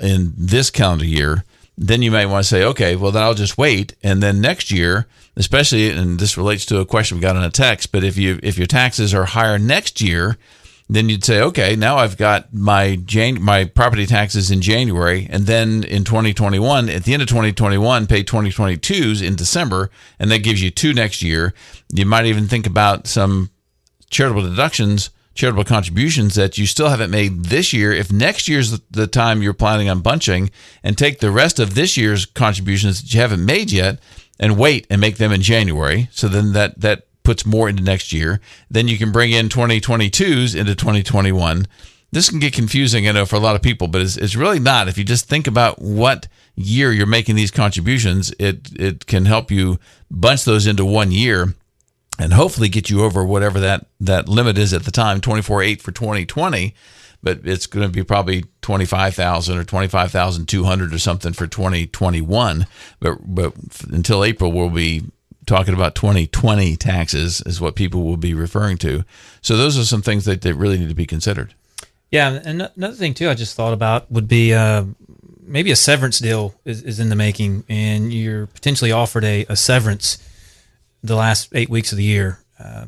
[0.00, 1.44] in this calendar year.
[1.76, 3.94] Then you might want to say, okay, well, then I'll just wait.
[4.02, 5.06] And then next year,
[5.36, 8.38] especially and this relates to a question we got in a text but if you
[8.42, 10.36] if your taxes are higher next year
[10.88, 15.46] then you'd say okay now i've got my Jan- my property taxes in january and
[15.46, 20.62] then in 2021 at the end of 2021 pay 2022s in december and that gives
[20.62, 21.54] you two next year
[21.92, 23.50] you might even think about some
[24.10, 29.06] charitable deductions charitable contributions that you still haven't made this year if next year's the
[29.06, 30.50] time you're planning on bunching
[30.82, 33.98] and take the rest of this year's contributions that you haven't made yet
[34.38, 36.08] and wait and make them in January.
[36.12, 38.40] So then that that puts more into next year.
[38.70, 41.66] Then you can bring in 2022s into 2021.
[42.10, 44.58] This can get confusing, I know, for a lot of people, but it's, it's really
[44.58, 44.88] not.
[44.88, 49.50] If you just think about what year you're making these contributions, it it can help
[49.50, 49.78] you
[50.10, 51.54] bunch those into one year
[52.18, 55.92] and hopefully get you over whatever that that limit is at the time, 24.8 for
[55.92, 56.74] 2020
[57.22, 62.66] but it's going to be probably 25,000 or 25,200 or something for 2021.
[63.00, 63.54] But, but
[63.90, 65.04] until April, we'll be
[65.46, 69.04] talking about 2020 taxes is what people will be referring to.
[69.40, 71.54] So those are some things that, that really need to be considered.
[72.10, 72.40] Yeah.
[72.44, 74.84] And another thing too, I just thought about would be, uh,
[75.40, 79.56] maybe a severance deal is, is in the making and you're potentially offered a, a
[79.56, 80.18] severance
[81.02, 82.38] the last eight weeks of the year.
[82.58, 82.86] Uh,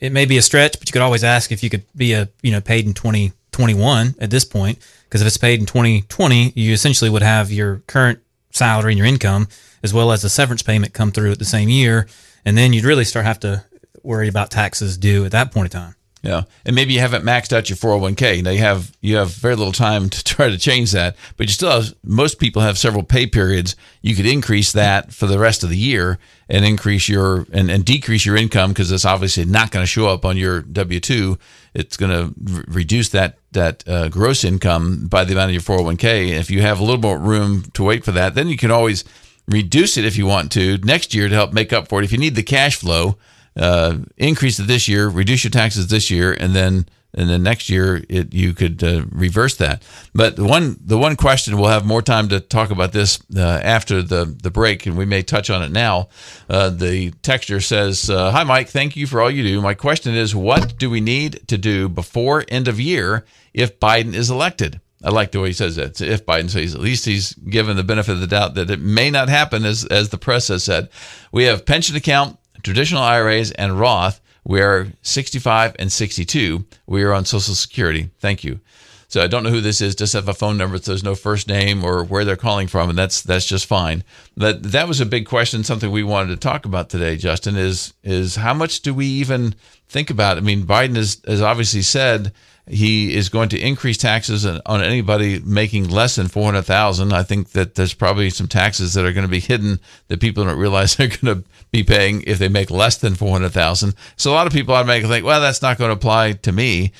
[0.00, 2.28] it may be a stretch, but you could always ask if you could be a
[2.42, 6.72] you know paid in 2021 at this point because if it's paid in 2020, you
[6.72, 9.48] essentially would have your current salary and your income
[9.82, 12.08] as well as a severance payment come through at the same year,
[12.44, 13.64] and then you'd really start have to
[14.02, 15.94] worry about taxes due at that point in time.
[16.22, 18.42] Yeah, and maybe you haven't maxed out your 401k.
[18.42, 21.52] Now you have you have very little time to try to change that, but you
[21.52, 21.94] still have.
[22.02, 23.76] Most people have several pay periods.
[24.02, 27.84] You could increase that for the rest of the year and increase your and, and
[27.84, 31.38] decrease your income because it's obviously not going to show up on your W two.
[31.74, 35.78] It's going to r- reduce that that uh, gross income by the amount of your
[35.78, 36.30] 401k.
[36.30, 38.70] And if you have a little more room to wait for that, then you can
[38.70, 39.04] always
[39.46, 42.04] reduce it if you want to next year to help make up for it.
[42.04, 43.16] If you need the cash flow
[43.56, 47.70] uh, increase it this year, reduce your taxes this year, and then and then next
[47.70, 49.82] year it you could uh, reverse that.
[50.14, 53.40] But the one the one question we'll have more time to talk about this uh,
[53.40, 56.08] after the the break, and we may touch on it now.
[56.48, 59.60] Uh, the texture says, uh, "Hi Mike, thank you for all you do.
[59.60, 64.14] My question is, what do we need to do before end of year if Biden
[64.14, 66.00] is elected?" I like the way he says that.
[66.00, 69.10] If Biden says, at least he's given the benefit of the doubt that it may
[69.10, 70.88] not happen, as as the press has said.
[71.32, 76.64] We have pension account traditional IRAs and Roth, we are 65 and 62.
[76.88, 78.10] We are on Social Security.
[78.18, 78.58] Thank you.
[79.06, 79.94] So I don't know who this is.
[79.94, 80.76] Just have a phone number.
[80.78, 84.02] So there's no first name or where they're calling from, and that's that's just fine.
[84.36, 85.62] But that was a big question.
[85.62, 89.54] Something we wanted to talk about today, Justin, is is how much do we even
[89.86, 90.36] think about?
[90.36, 92.32] I mean, Biden has has obviously said
[92.68, 97.12] he is going to increase taxes on anybody making less than 400,000.
[97.12, 100.44] I think that there's probably some taxes that are going to be hidden that people
[100.44, 103.94] don't realize they're going to be paying if they make less than 400,000.
[104.16, 106.92] So a lot of people automatically think, well, that's not going to apply to me.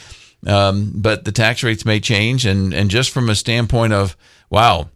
[0.46, 2.46] Um, but the tax rates may change.
[2.46, 4.16] And, and just from a standpoint of,
[4.50, 4.88] wow,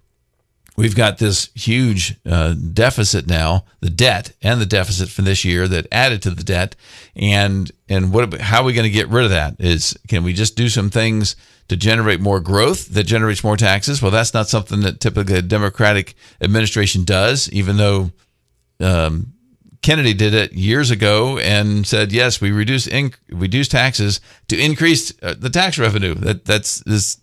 [0.80, 5.68] we've got this huge uh, deficit now, the debt and the deficit for this year
[5.68, 6.74] that added to the debt,
[7.14, 9.56] and and what how are we going to get rid of that?
[9.58, 11.36] Is can we just do some things
[11.68, 14.00] to generate more growth that generates more taxes?
[14.00, 18.10] Well, that's not something that typically a Democratic administration does, even though.
[18.80, 19.34] Um,
[19.82, 25.10] Kennedy did it years ago and said, "Yes, we reduce in, reduce taxes to increase
[25.22, 27.16] uh, the tax revenue." That that's this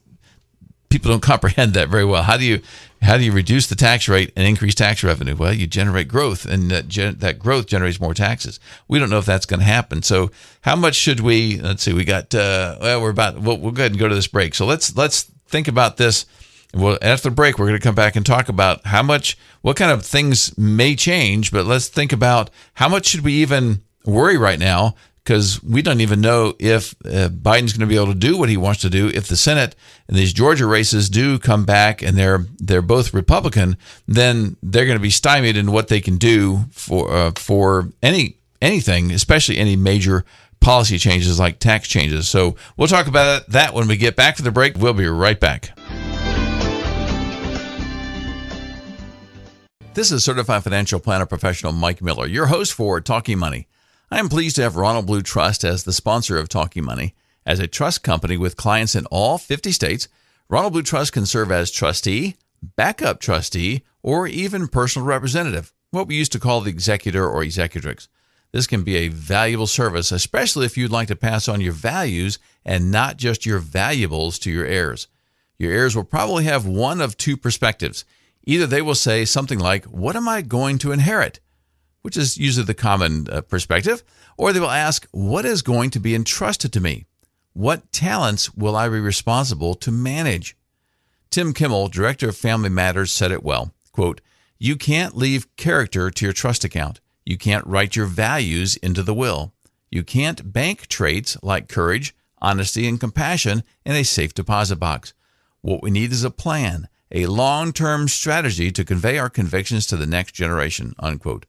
[0.90, 2.24] people don't comprehend that very well.
[2.24, 2.62] How do you
[3.02, 5.36] how do you reduce the tax rate and increase tax revenue?
[5.36, 8.60] Well, you generate growth, and that gen- that growth generates more taxes.
[8.88, 10.02] We don't know if that's going to happen.
[10.02, 10.32] So,
[10.62, 11.60] how much should we?
[11.60, 11.94] Let's see.
[11.94, 13.40] We got uh, well, we're about.
[13.40, 14.56] We'll, we'll go ahead and go to this break.
[14.56, 16.26] So let's let's think about this.
[16.74, 19.78] Well, after the break, we're going to come back and talk about how much, what
[19.78, 21.52] kind of things may change.
[21.52, 24.96] But let's think about how much should we even worry right now
[25.28, 28.48] because we don't even know if uh, Biden's going to be able to do what
[28.48, 29.10] he wants to do.
[29.10, 29.76] If the Senate
[30.08, 33.76] and these Georgia races do come back and they're they're both Republican,
[34.08, 38.38] then they're going to be stymied in what they can do for uh, for any
[38.62, 40.24] anything, especially any major
[40.62, 42.30] policy changes like tax changes.
[42.30, 44.78] So we'll talk about that when we get back from the break.
[44.78, 45.78] We'll be right back.
[49.94, 53.68] This is certified financial planner professional Mike Miller, your host for Talking Money.
[54.10, 57.14] I am pleased to have Ronald Blue Trust as the sponsor of Talking Money.
[57.46, 60.08] As a trust company with clients in all 50 states,
[60.48, 62.38] Ronald Blue Trust can serve as trustee,
[62.78, 68.08] backup trustee, or even personal representative, what we used to call the executor or executrix.
[68.54, 72.40] This can be a valuable service, especially if you'd like to pass on your values
[72.64, 75.10] and not just your valuables to your heirs.
[75.60, 78.06] Your heirs will probably have one of two perspectives.
[78.46, 81.42] Either they will say something like, What am I going to inherit?
[82.08, 84.02] Which is usually the common uh, perspective,
[84.38, 87.06] or they will ask, What is going to be entrusted to me?
[87.52, 90.56] What talents will I be responsible to manage?
[91.30, 93.74] Tim Kimmel, Director of Family Matters, said it well.
[93.92, 94.22] Quote,
[94.58, 97.02] You can't leave character to your trust account.
[97.26, 99.52] You can't write your values into the will.
[99.92, 105.14] You can't bank traits like courage, honesty, and compassion in a safe deposit box.
[105.60, 109.98] What we need is a plan, a long term strategy to convey our convictions to
[109.98, 110.94] the next generation.
[111.00, 111.46] Unquote.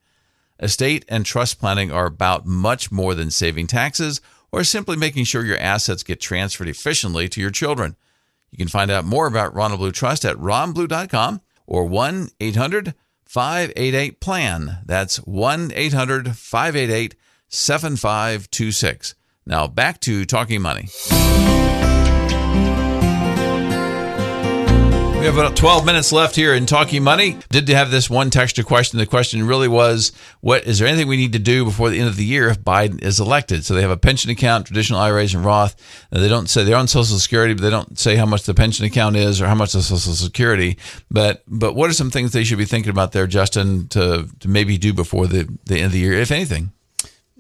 [0.60, 5.44] Estate and trust planning are about much more than saving taxes or simply making sure
[5.44, 7.96] your assets get transferred efficiently to your children.
[8.50, 12.94] You can find out more about Ronald Blue Trust at ronblue.com or 1 800
[13.24, 14.78] 588 PLAN.
[14.86, 17.14] That's 1 800 588
[17.48, 19.14] 7526.
[19.46, 20.88] Now back to Talking Money.
[25.18, 27.38] We have about 12 minutes left here in Talking Money.
[27.50, 29.00] Did have this one texture question.
[29.00, 32.09] The question really was, what is there anything we need to do before the end
[32.09, 33.64] of the year if Biden is elected?
[33.64, 35.74] So they have a pension account, traditional IRAs and Roth.
[36.11, 38.87] They don't say they're on Social Security, but they don't say how much the pension
[38.87, 40.78] account is or how much the Social Security.
[41.11, 44.48] But but what are some things they should be thinking about there, Justin, to, to
[44.48, 46.70] maybe do before the, the end of the year, if anything?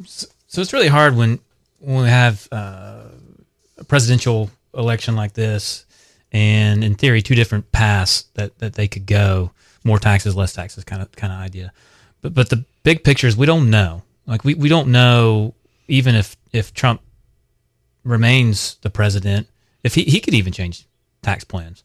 [0.04, 1.38] So, so it's really hard when
[1.78, 3.04] when we have uh,
[3.78, 5.84] a presidential election like this
[6.32, 9.50] and in theory, two different paths that, that they could go
[9.84, 11.72] more taxes, less taxes kind of kind of idea.
[12.20, 14.02] But but the big picture is we don't know.
[14.26, 15.54] Like we, we don't know
[15.88, 17.00] even if if Trump
[18.04, 19.48] remains the president,
[19.82, 20.86] if he, he could even change
[21.22, 21.82] tax plans.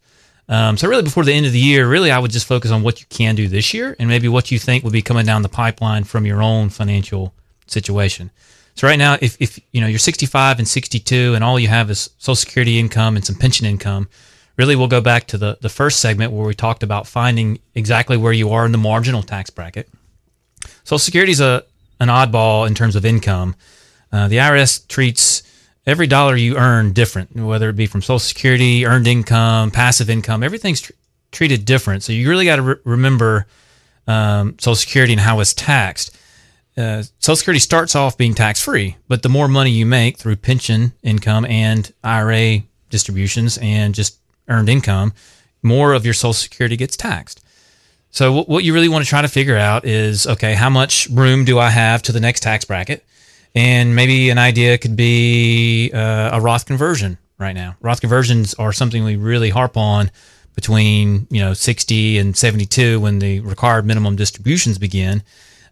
[0.50, 2.84] Um, so really before the end of the year, really I would just focus on
[2.84, 5.42] what you can do this year and maybe what you think would be coming down
[5.42, 7.34] the pipeline from your own financial
[7.66, 8.30] situation.
[8.76, 11.90] So right now, if, if you know you're 65 and 62 and all you have
[11.90, 14.10] is Social Security income and some pension income,
[14.58, 18.18] really we'll go back to the, the first segment where we talked about finding exactly
[18.18, 19.90] where you are in the marginal tax bracket.
[20.84, 21.64] Social Security is a
[22.00, 23.56] an oddball in terms of income.
[24.12, 25.44] Uh, the IRS treats
[25.86, 30.44] every dollar you earn different, whether it be from Social Security, earned income, passive income.
[30.44, 30.92] Everything's tr-
[31.32, 32.04] treated different.
[32.04, 33.48] So you really got to re- remember
[34.08, 36.16] um, Social Security and how it's taxed.
[36.76, 40.36] Uh, Social Security starts off being tax free, but the more money you make through
[40.38, 45.14] pension income and IRA distributions and just earned income,
[45.62, 47.44] more of your Social Security gets taxed.
[48.12, 51.46] So what you really want to try to figure out is okay, how much room
[51.46, 53.04] do I have to the next tax bracket?
[53.56, 57.76] And maybe an idea could be uh, a Roth conversion right now.
[57.82, 60.12] Roth conversions are something we really harp on
[60.56, 65.24] between you know 60 and 72 when the required minimum distributions begin,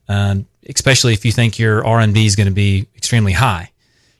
[0.09, 3.71] um, especially if you think your RMD is going to be extremely high.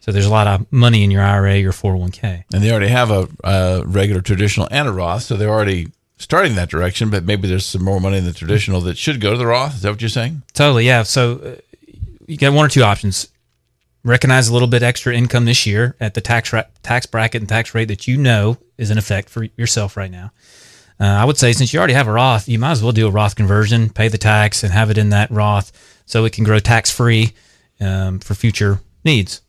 [0.01, 2.45] So there's a lot of money in your IRA, your 401k.
[2.51, 6.55] And they already have a, a regular traditional and a Roth, so they're already starting
[6.55, 7.11] that direction.
[7.11, 9.75] But maybe there's some more money in the traditional that should go to the Roth.
[9.75, 10.41] Is that what you're saying?
[10.53, 11.03] Totally, yeah.
[11.03, 11.95] So uh,
[12.25, 13.27] you got one or two options.
[14.03, 17.47] Recognize a little bit extra income this year at the tax ra- tax bracket and
[17.47, 20.31] tax rate that you know is in effect for yourself right now.
[20.99, 23.07] Uh, I would say since you already have a Roth, you might as well do
[23.07, 25.71] a Roth conversion, pay the tax, and have it in that Roth
[26.07, 27.33] so it can grow tax free
[27.79, 29.41] um, for future needs.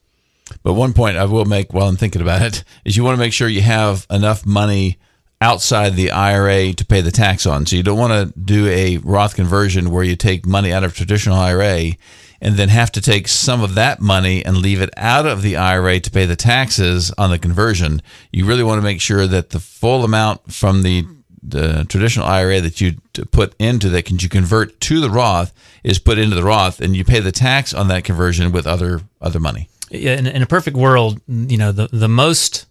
[0.63, 3.21] But one point I will make while I'm thinking about it is you want to
[3.21, 4.99] make sure you have enough money
[5.41, 7.67] outside the IRA to pay the tax on.
[7.67, 10.95] So you don't want to do a Roth conversion where you take money out of
[10.95, 11.93] traditional IRA
[12.41, 15.57] and then have to take some of that money and leave it out of the
[15.57, 18.03] IRA to pay the taxes on the conversion.
[18.33, 21.07] You really want to make sure that the full amount from the
[21.45, 22.93] the traditional IRA that you
[23.33, 26.95] put into that can you convert to the Roth is put into the Roth and
[26.95, 29.69] you pay the tax on that conversion with other other money.
[29.93, 32.67] In, in a perfect world, you know, the the most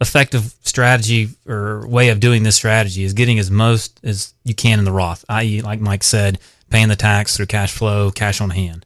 [0.00, 4.78] effective strategy or way of doing this strategy is getting as most as you can
[4.78, 6.38] in the Roth, i.e., like Mike said,
[6.70, 8.84] paying the tax through cash flow, cash on hand.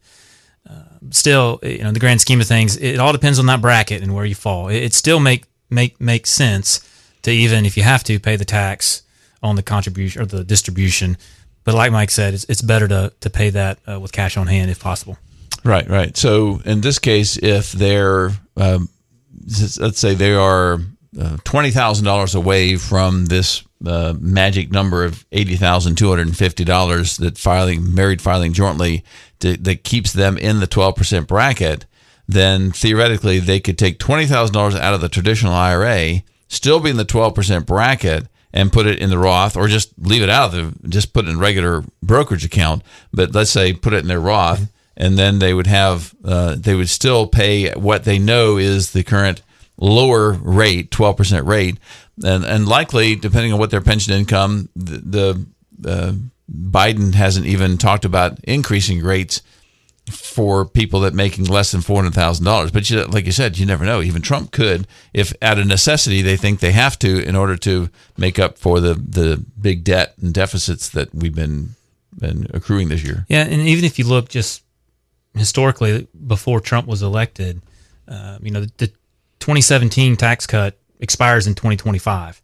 [0.69, 4.03] Uh, still, you know, the grand scheme of things, it all depends on that bracket
[4.03, 4.69] and where you fall.
[4.69, 6.81] It, it still make make makes sense
[7.23, 9.03] to even if you have to pay the tax
[9.43, 11.17] on the contribution or the distribution.
[11.65, 14.47] But like Mike said, it's, it's better to, to pay that uh, with cash on
[14.47, 15.19] hand if possible.
[15.65, 16.17] Right, right.
[16.17, 18.89] So in this case, if they're, um,
[19.79, 20.75] let's say they are
[21.19, 29.05] uh, $20,000 away from this uh, magic number of $80,250 that filing, married filing jointly
[29.41, 31.87] to, that keeps them in the 12% bracket,
[32.29, 37.05] then theoretically they could take $20,000 out of the traditional IRA, still be in the
[37.05, 40.89] 12% bracket, and put it in the Roth, or just leave it out of the,
[40.89, 42.83] just put it in regular brokerage account.
[43.13, 44.73] But let's say put it in their Roth.
[44.97, 49.05] And then they would have uh, they would still pay what they know is the
[49.05, 49.43] current
[49.79, 51.79] lower rate, twelve percent rate,
[52.25, 55.47] and and likely depending on what their pension income, the,
[55.81, 56.13] the uh,
[56.51, 59.43] Biden hasn't even talked about increasing rates
[60.11, 62.71] for people that making less than four hundred thousand dollars.
[62.71, 64.01] But you, like you said, you never know.
[64.01, 67.91] Even Trump could, if out of necessity they think they have to in order to
[68.17, 71.71] make up for the the big debt and deficits that we've been
[72.17, 73.27] been accruing this year.
[73.29, 74.63] Yeah, and even if you look just
[75.37, 77.63] historically before Trump was elected,
[78.09, 78.87] uh, you know the, the
[79.41, 82.43] 2017 tax cut expires in 2025.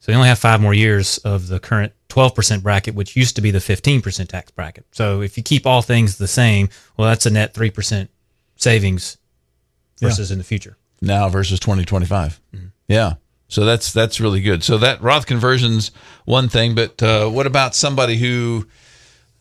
[0.00, 3.42] So you only have five more years of the current 12% bracket, which used to
[3.42, 4.84] be the 15% tax bracket.
[4.92, 8.08] So if you keep all things the same, well, that's a net 3%
[8.56, 9.16] savings
[10.00, 10.34] versus yeah.
[10.34, 10.76] in the future.
[11.00, 12.38] Now versus 2025.
[12.54, 12.66] Mm-hmm.
[12.86, 13.14] Yeah.
[13.48, 14.62] So that's that's really good.
[14.62, 15.90] So that Roth conversion's
[16.24, 18.66] one thing, but uh, what about somebody who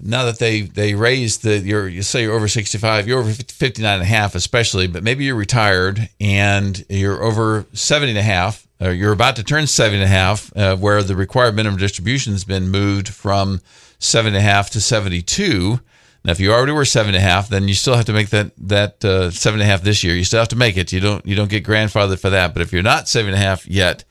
[0.04, 3.94] now that they they raised the you're you say you're over 65 you're over 59
[3.94, 8.68] and a half especially but maybe you're retired and you're over 70 and a half
[8.84, 12.34] uh, you're about to turn seven and a half, uh, where the required minimum distribution
[12.34, 13.62] has been moved from
[13.98, 15.80] seven and a half to 72.
[16.26, 18.30] Now, if you already were seven and a half, then you still have to make
[18.30, 20.16] that that uh, seven and a half this year.
[20.16, 20.92] You still have to make it.
[20.92, 22.54] You don't you don't get grandfathered for that.
[22.54, 24.04] But if you're not seven and a half yet,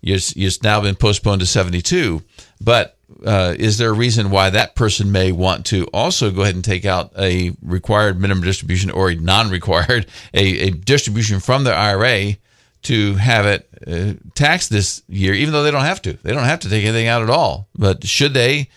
[0.00, 2.22] you're, you're now been postponed to 72.
[2.60, 6.54] But uh, is there a reason why that person may want to also go ahead
[6.54, 11.74] and take out a required minimum distribution or a non-required a, a distribution from their
[11.74, 12.36] IRA
[12.82, 16.12] to have it uh, taxed this year, even though they don't have to.
[16.14, 17.68] They don't have to take anything out at all.
[17.74, 18.70] But should they,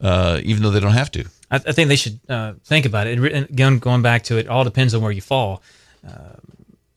[0.00, 1.24] uh, even though they don't have to?
[1.50, 3.50] I, I think they should uh, think about it.
[3.50, 5.62] Again, going back to it, all depends on where you fall.
[6.06, 6.36] Uh,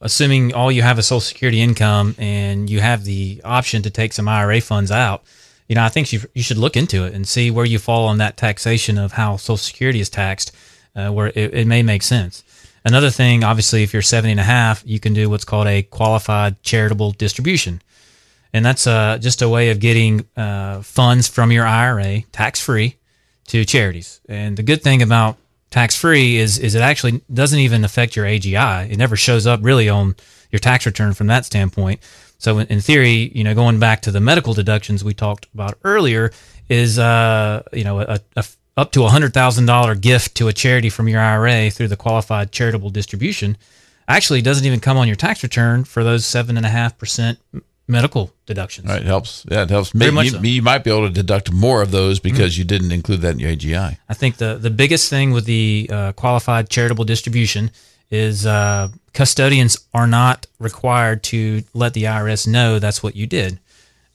[0.02, 4.14] assuming all you have is Social Security income and you have the option to take
[4.14, 5.24] some IRA funds out,
[5.70, 8.08] you know, I think you, you should look into it and see where you fall
[8.08, 10.52] on that taxation of how Social Security is taxed,
[10.96, 12.44] uh, where it, it may make sense.
[12.84, 15.84] Another thing, obviously, if you're 70 and a half, you can do what's called a
[15.84, 17.82] qualified charitable distribution.
[18.52, 22.96] And that's uh, just a way of getting uh, funds from your IRA tax free
[23.48, 24.22] to charities.
[24.28, 25.38] And the good thing about
[25.70, 28.90] tax free is, is it actually doesn't even affect your AGI.
[28.90, 30.16] It never shows up really on
[30.50, 32.00] your tax return from that standpoint.
[32.40, 35.78] So in, in theory, you know, going back to the medical deductions we talked about
[35.84, 36.32] earlier,
[36.70, 38.44] is uh, you know a, a
[38.78, 42.90] up to a $100,000 gift to a charity from your IRA through the qualified charitable
[42.90, 43.58] distribution
[44.08, 47.38] actually doesn't even come on your tax return for those 7.5%
[47.90, 48.88] medical deductions.
[48.88, 49.46] Right, it helps.
[49.50, 49.94] Yeah, it helps.
[49.94, 50.42] Maybe you, so.
[50.42, 52.60] you, might be able to deduct more of those because mm-hmm.
[52.60, 53.98] you didn't include that in your AGI.
[54.08, 57.72] I think the, the biggest thing with the uh, qualified charitable distribution
[58.12, 63.60] is uh, custodians are not required to let the IRS know that's what you did.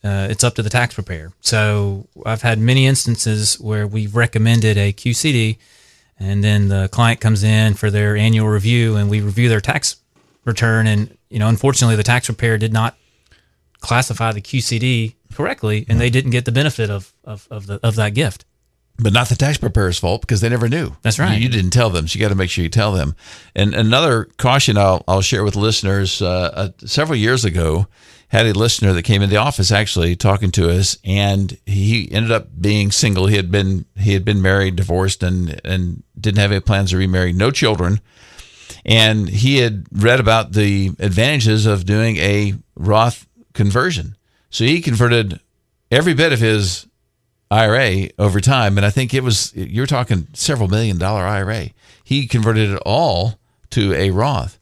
[0.02, 1.32] Uh, it's up to the tax preparer.
[1.40, 5.56] So I've had many instances where we've recommended a QCD,
[6.18, 9.96] and then the client comes in for their annual review, and we review their tax
[10.44, 12.96] return, and you know, unfortunately, the tax preparer did not
[13.80, 17.96] classify the QCD correctly, and they didn't get the benefit of of of, the, of
[17.96, 18.44] that gift.
[18.96, 20.94] But not the tax preparer's fault because they never knew.
[21.02, 21.36] That's right.
[21.36, 23.16] You, you didn't tell them, so you got to make sure you tell them.
[23.54, 27.88] And another caution I'll, I'll share with listeners: uh, uh, several years ago,
[28.28, 32.30] had a listener that came in the office actually talking to us, and he ended
[32.30, 33.26] up being single.
[33.26, 36.96] He had been he had been married, divorced, and and didn't have any plans to
[36.96, 38.00] remarry, no children,
[38.84, 44.16] and he had read about the advantages of doing a Roth conversion.
[44.50, 45.40] So he converted
[45.90, 46.86] every bit of his
[47.50, 51.70] IRA over time, and I think it was you're talking several million dollar IRA.
[52.02, 53.38] He converted it all
[53.70, 54.58] to a Roth.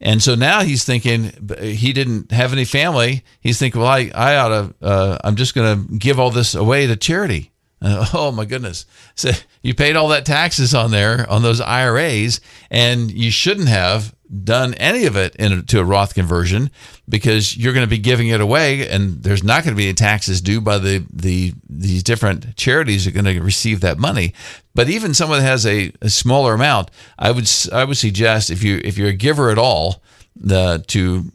[0.00, 3.24] And so now he's thinking he didn't have any family.
[3.40, 6.54] He's thinking, well, I, I ought to, uh, I'm just going to give all this
[6.54, 7.52] away to charity.
[7.80, 8.84] Uh, oh my goodness.
[9.14, 9.30] So
[9.62, 14.74] you paid all that taxes on there on those IRAs and you shouldn't have done
[14.74, 16.70] any of it into a Roth conversion
[17.08, 19.94] because you're going to be giving it away and there's not going to be any
[19.94, 24.34] taxes due by the, the these different charities are going to receive that money.
[24.74, 28.62] But even someone that has a, a smaller amount, I would I would suggest if
[28.62, 30.02] you if you're a giver at all,
[30.36, 31.30] the to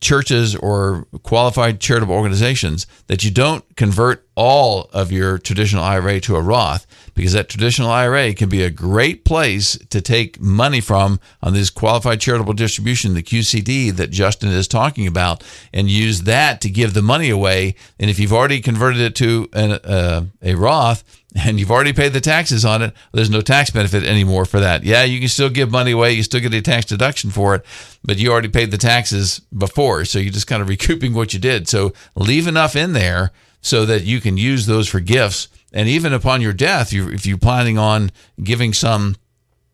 [0.00, 6.36] churches or qualified charitable organizations that you don't convert all of your traditional IRA to
[6.36, 11.18] a Roth because that traditional IRA can be a great place to take money from
[11.42, 16.60] on this qualified charitable distribution, the QCD that Justin is talking about, and use that
[16.60, 17.74] to give the money away.
[17.98, 21.02] And if you've already converted it to an, uh, a Roth,
[21.34, 24.84] and you've already paid the taxes on it, there's no tax benefit anymore for that.
[24.84, 27.64] Yeah, you can still give money away, you still get a tax deduction for it,
[28.04, 31.40] but you already paid the taxes before, so you're just kind of recouping what you
[31.40, 31.68] did.
[31.68, 35.48] So leave enough in there so that you can use those for gifts.
[35.72, 38.10] And even upon your death, you, if you're planning on
[38.42, 39.16] giving some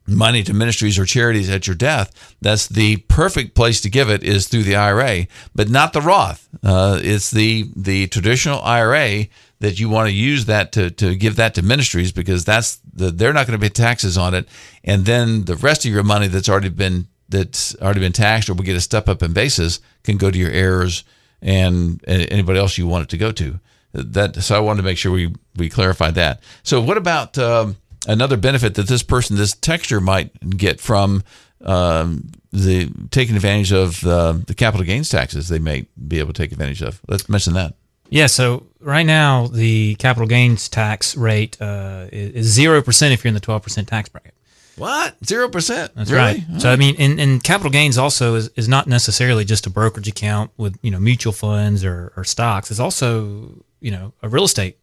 [0.07, 4.23] money to ministries or charities at your death, that's the perfect place to give it
[4.23, 6.49] is through the IRA, but not the Roth.
[6.63, 9.27] Uh, it's the the traditional IRA
[9.61, 13.11] that you want to use that to, to give that to ministries because that's the
[13.11, 14.49] they're not going to pay taxes on it,
[14.83, 18.55] and then the rest of your money that's already been that's already been taxed or
[18.55, 21.05] will get a step up in basis can go to your heirs
[21.41, 23.61] and, anybody else you want it to go to.
[23.93, 26.43] That so I wanted to make sure we we clarified that.
[26.63, 27.77] So what about um,
[28.09, 31.23] another benefit that this person, this texture might get from
[31.61, 36.43] um, the taking advantage of uh, the capital gains taxes they may be able to
[36.43, 37.01] take advantage of.
[37.09, 37.75] Let's mention that.
[38.11, 43.31] Yeah, so right now the capital gains tax rate uh, is zero percent if you're
[43.31, 44.35] in the twelve percent tax bracket.
[44.77, 45.95] What zero percent?
[45.95, 46.45] That's really?
[46.49, 46.61] right.
[46.61, 50.09] So I mean, and, and capital gains also is, is not necessarily just a brokerage
[50.09, 52.71] account with you know mutual funds or, or stocks.
[52.71, 54.79] It's also you know a real estate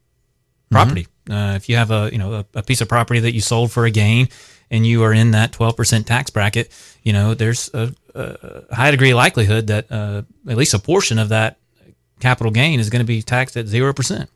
[0.70, 1.08] property.
[1.26, 1.34] Mm-hmm.
[1.34, 3.72] Uh, if you have a you know a, a, piece of property that you sold
[3.72, 4.30] for a gain
[4.70, 6.72] and you are in that twelve percent tax bracket,
[7.04, 11.20] you know there's a, a high degree of likelihood that uh, at least a portion
[11.20, 11.58] of that
[12.20, 14.30] capital gain is going to be taxed at zero percent.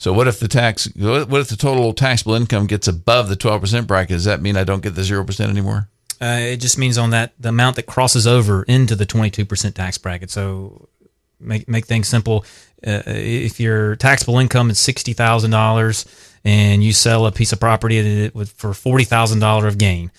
[0.00, 0.88] So what if the tax?
[0.96, 4.16] What if the total taxable income gets above the twelve percent bracket?
[4.16, 5.90] Does that mean I don't get the zero percent anymore?
[6.22, 9.44] Uh, it just means on that the amount that crosses over into the twenty two
[9.44, 10.30] percent tax bracket.
[10.30, 10.88] So
[11.38, 12.46] make make things simple.
[12.84, 16.06] Uh, if your taxable income is sixty thousand dollars
[16.46, 20.10] and you sell a piece of property with for forty thousand dollar of gain,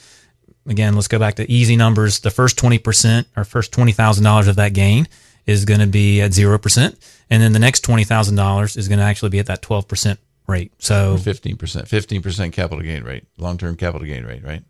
[0.68, 2.20] again, let's go back to easy numbers.
[2.20, 5.08] The first twenty percent or first twenty thousand dollars of that gain
[5.52, 6.98] is going to be at zero percent,
[7.30, 9.88] and then the next twenty thousand dollars is going to actually be at that twelve
[9.88, 10.72] percent rate.
[10.80, 14.64] So fifteen percent, fifteen percent capital gain rate, long term capital gain rate, right?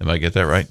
[0.00, 0.68] Am I get that right?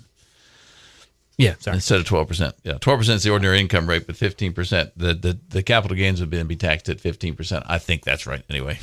[1.38, 1.76] Yeah, sorry.
[1.76, 4.92] Instead of twelve percent, yeah, twelve percent is the ordinary income rate, but fifteen percent,
[4.96, 7.66] the, the the capital gains would be taxed at fifteen percent.
[7.68, 8.44] I think that's right.
[8.50, 8.80] Anyway,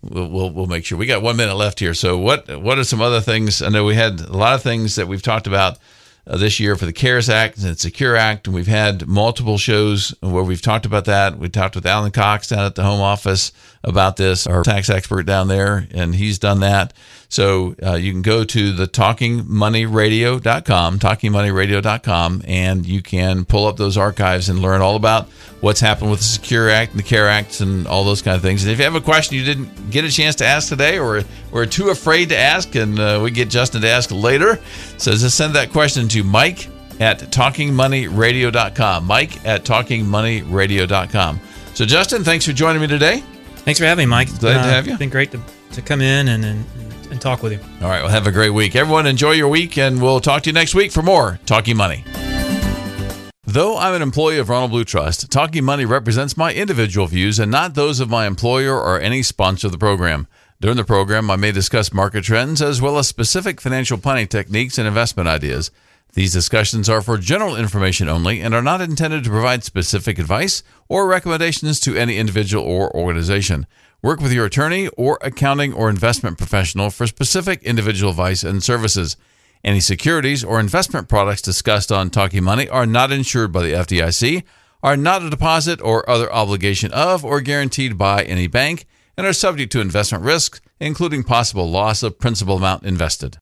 [0.00, 0.98] we'll, we'll we'll make sure.
[0.98, 1.94] We got one minute left here.
[1.94, 3.62] So what what are some other things?
[3.62, 5.78] I know we had a lot of things that we've talked about
[6.26, 10.14] uh, this year for the CARES Act and Secure Act, and we've had multiple shows
[10.20, 11.38] where we've talked about that.
[11.38, 13.52] We talked with Alan Cox down at the Home Office
[13.82, 16.92] about this, our tax expert down there, and he's done that.
[17.32, 23.96] So uh, you can go to the talkingmoneyradio.com, talkingmoneyradio.com, and you can pull up those
[23.96, 25.30] archives and learn all about
[25.62, 28.42] what's happened with the Secure Act and the CARE Acts and all those kind of
[28.42, 28.64] things.
[28.64, 31.22] And if you have a question you didn't get a chance to ask today or
[31.50, 34.60] were too afraid to ask, and uh, we get Justin to ask later,
[34.98, 36.68] so just send that question to Mike
[37.00, 39.06] at talkingmoneyradio.com.
[39.06, 41.40] Mike at talkingmoneyradio.com.
[41.72, 43.22] So, Justin, thanks for joining me today.
[43.64, 44.28] Thanks for having me, Mike.
[44.38, 44.92] Glad uh, to have you.
[44.92, 45.40] It's been great to,
[45.72, 46.81] to come in and, and
[47.12, 47.60] and talk with you.
[47.80, 48.02] All right.
[48.02, 48.74] Well, have a great week.
[48.74, 52.04] Everyone, enjoy your week, and we'll talk to you next week for more Talking Money.
[53.44, 57.50] Though I'm an employee of Ronald Blue Trust, Talking Money represents my individual views and
[57.50, 60.26] not those of my employer or any sponsor of the program.
[60.60, 64.78] During the program, I may discuss market trends as well as specific financial planning techniques
[64.78, 65.70] and investment ideas.
[66.14, 70.62] These discussions are for general information only and are not intended to provide specific advice
[70.88, 73.66] or recommendations to any individual or organization.
[74.02, 79.16] Work with your attorney or accounting or investment professional for specific individual advice and services.
[79.62, 84.42] Any securities or investment products discussed on Talking Money are not insured by the FDIC,
[84.82, 88.86] are not a deposit or other obligation of or guaranteed by any bank,
[89.16, 93.38] and are subject to investment risks, including possible loss of principal amount invested.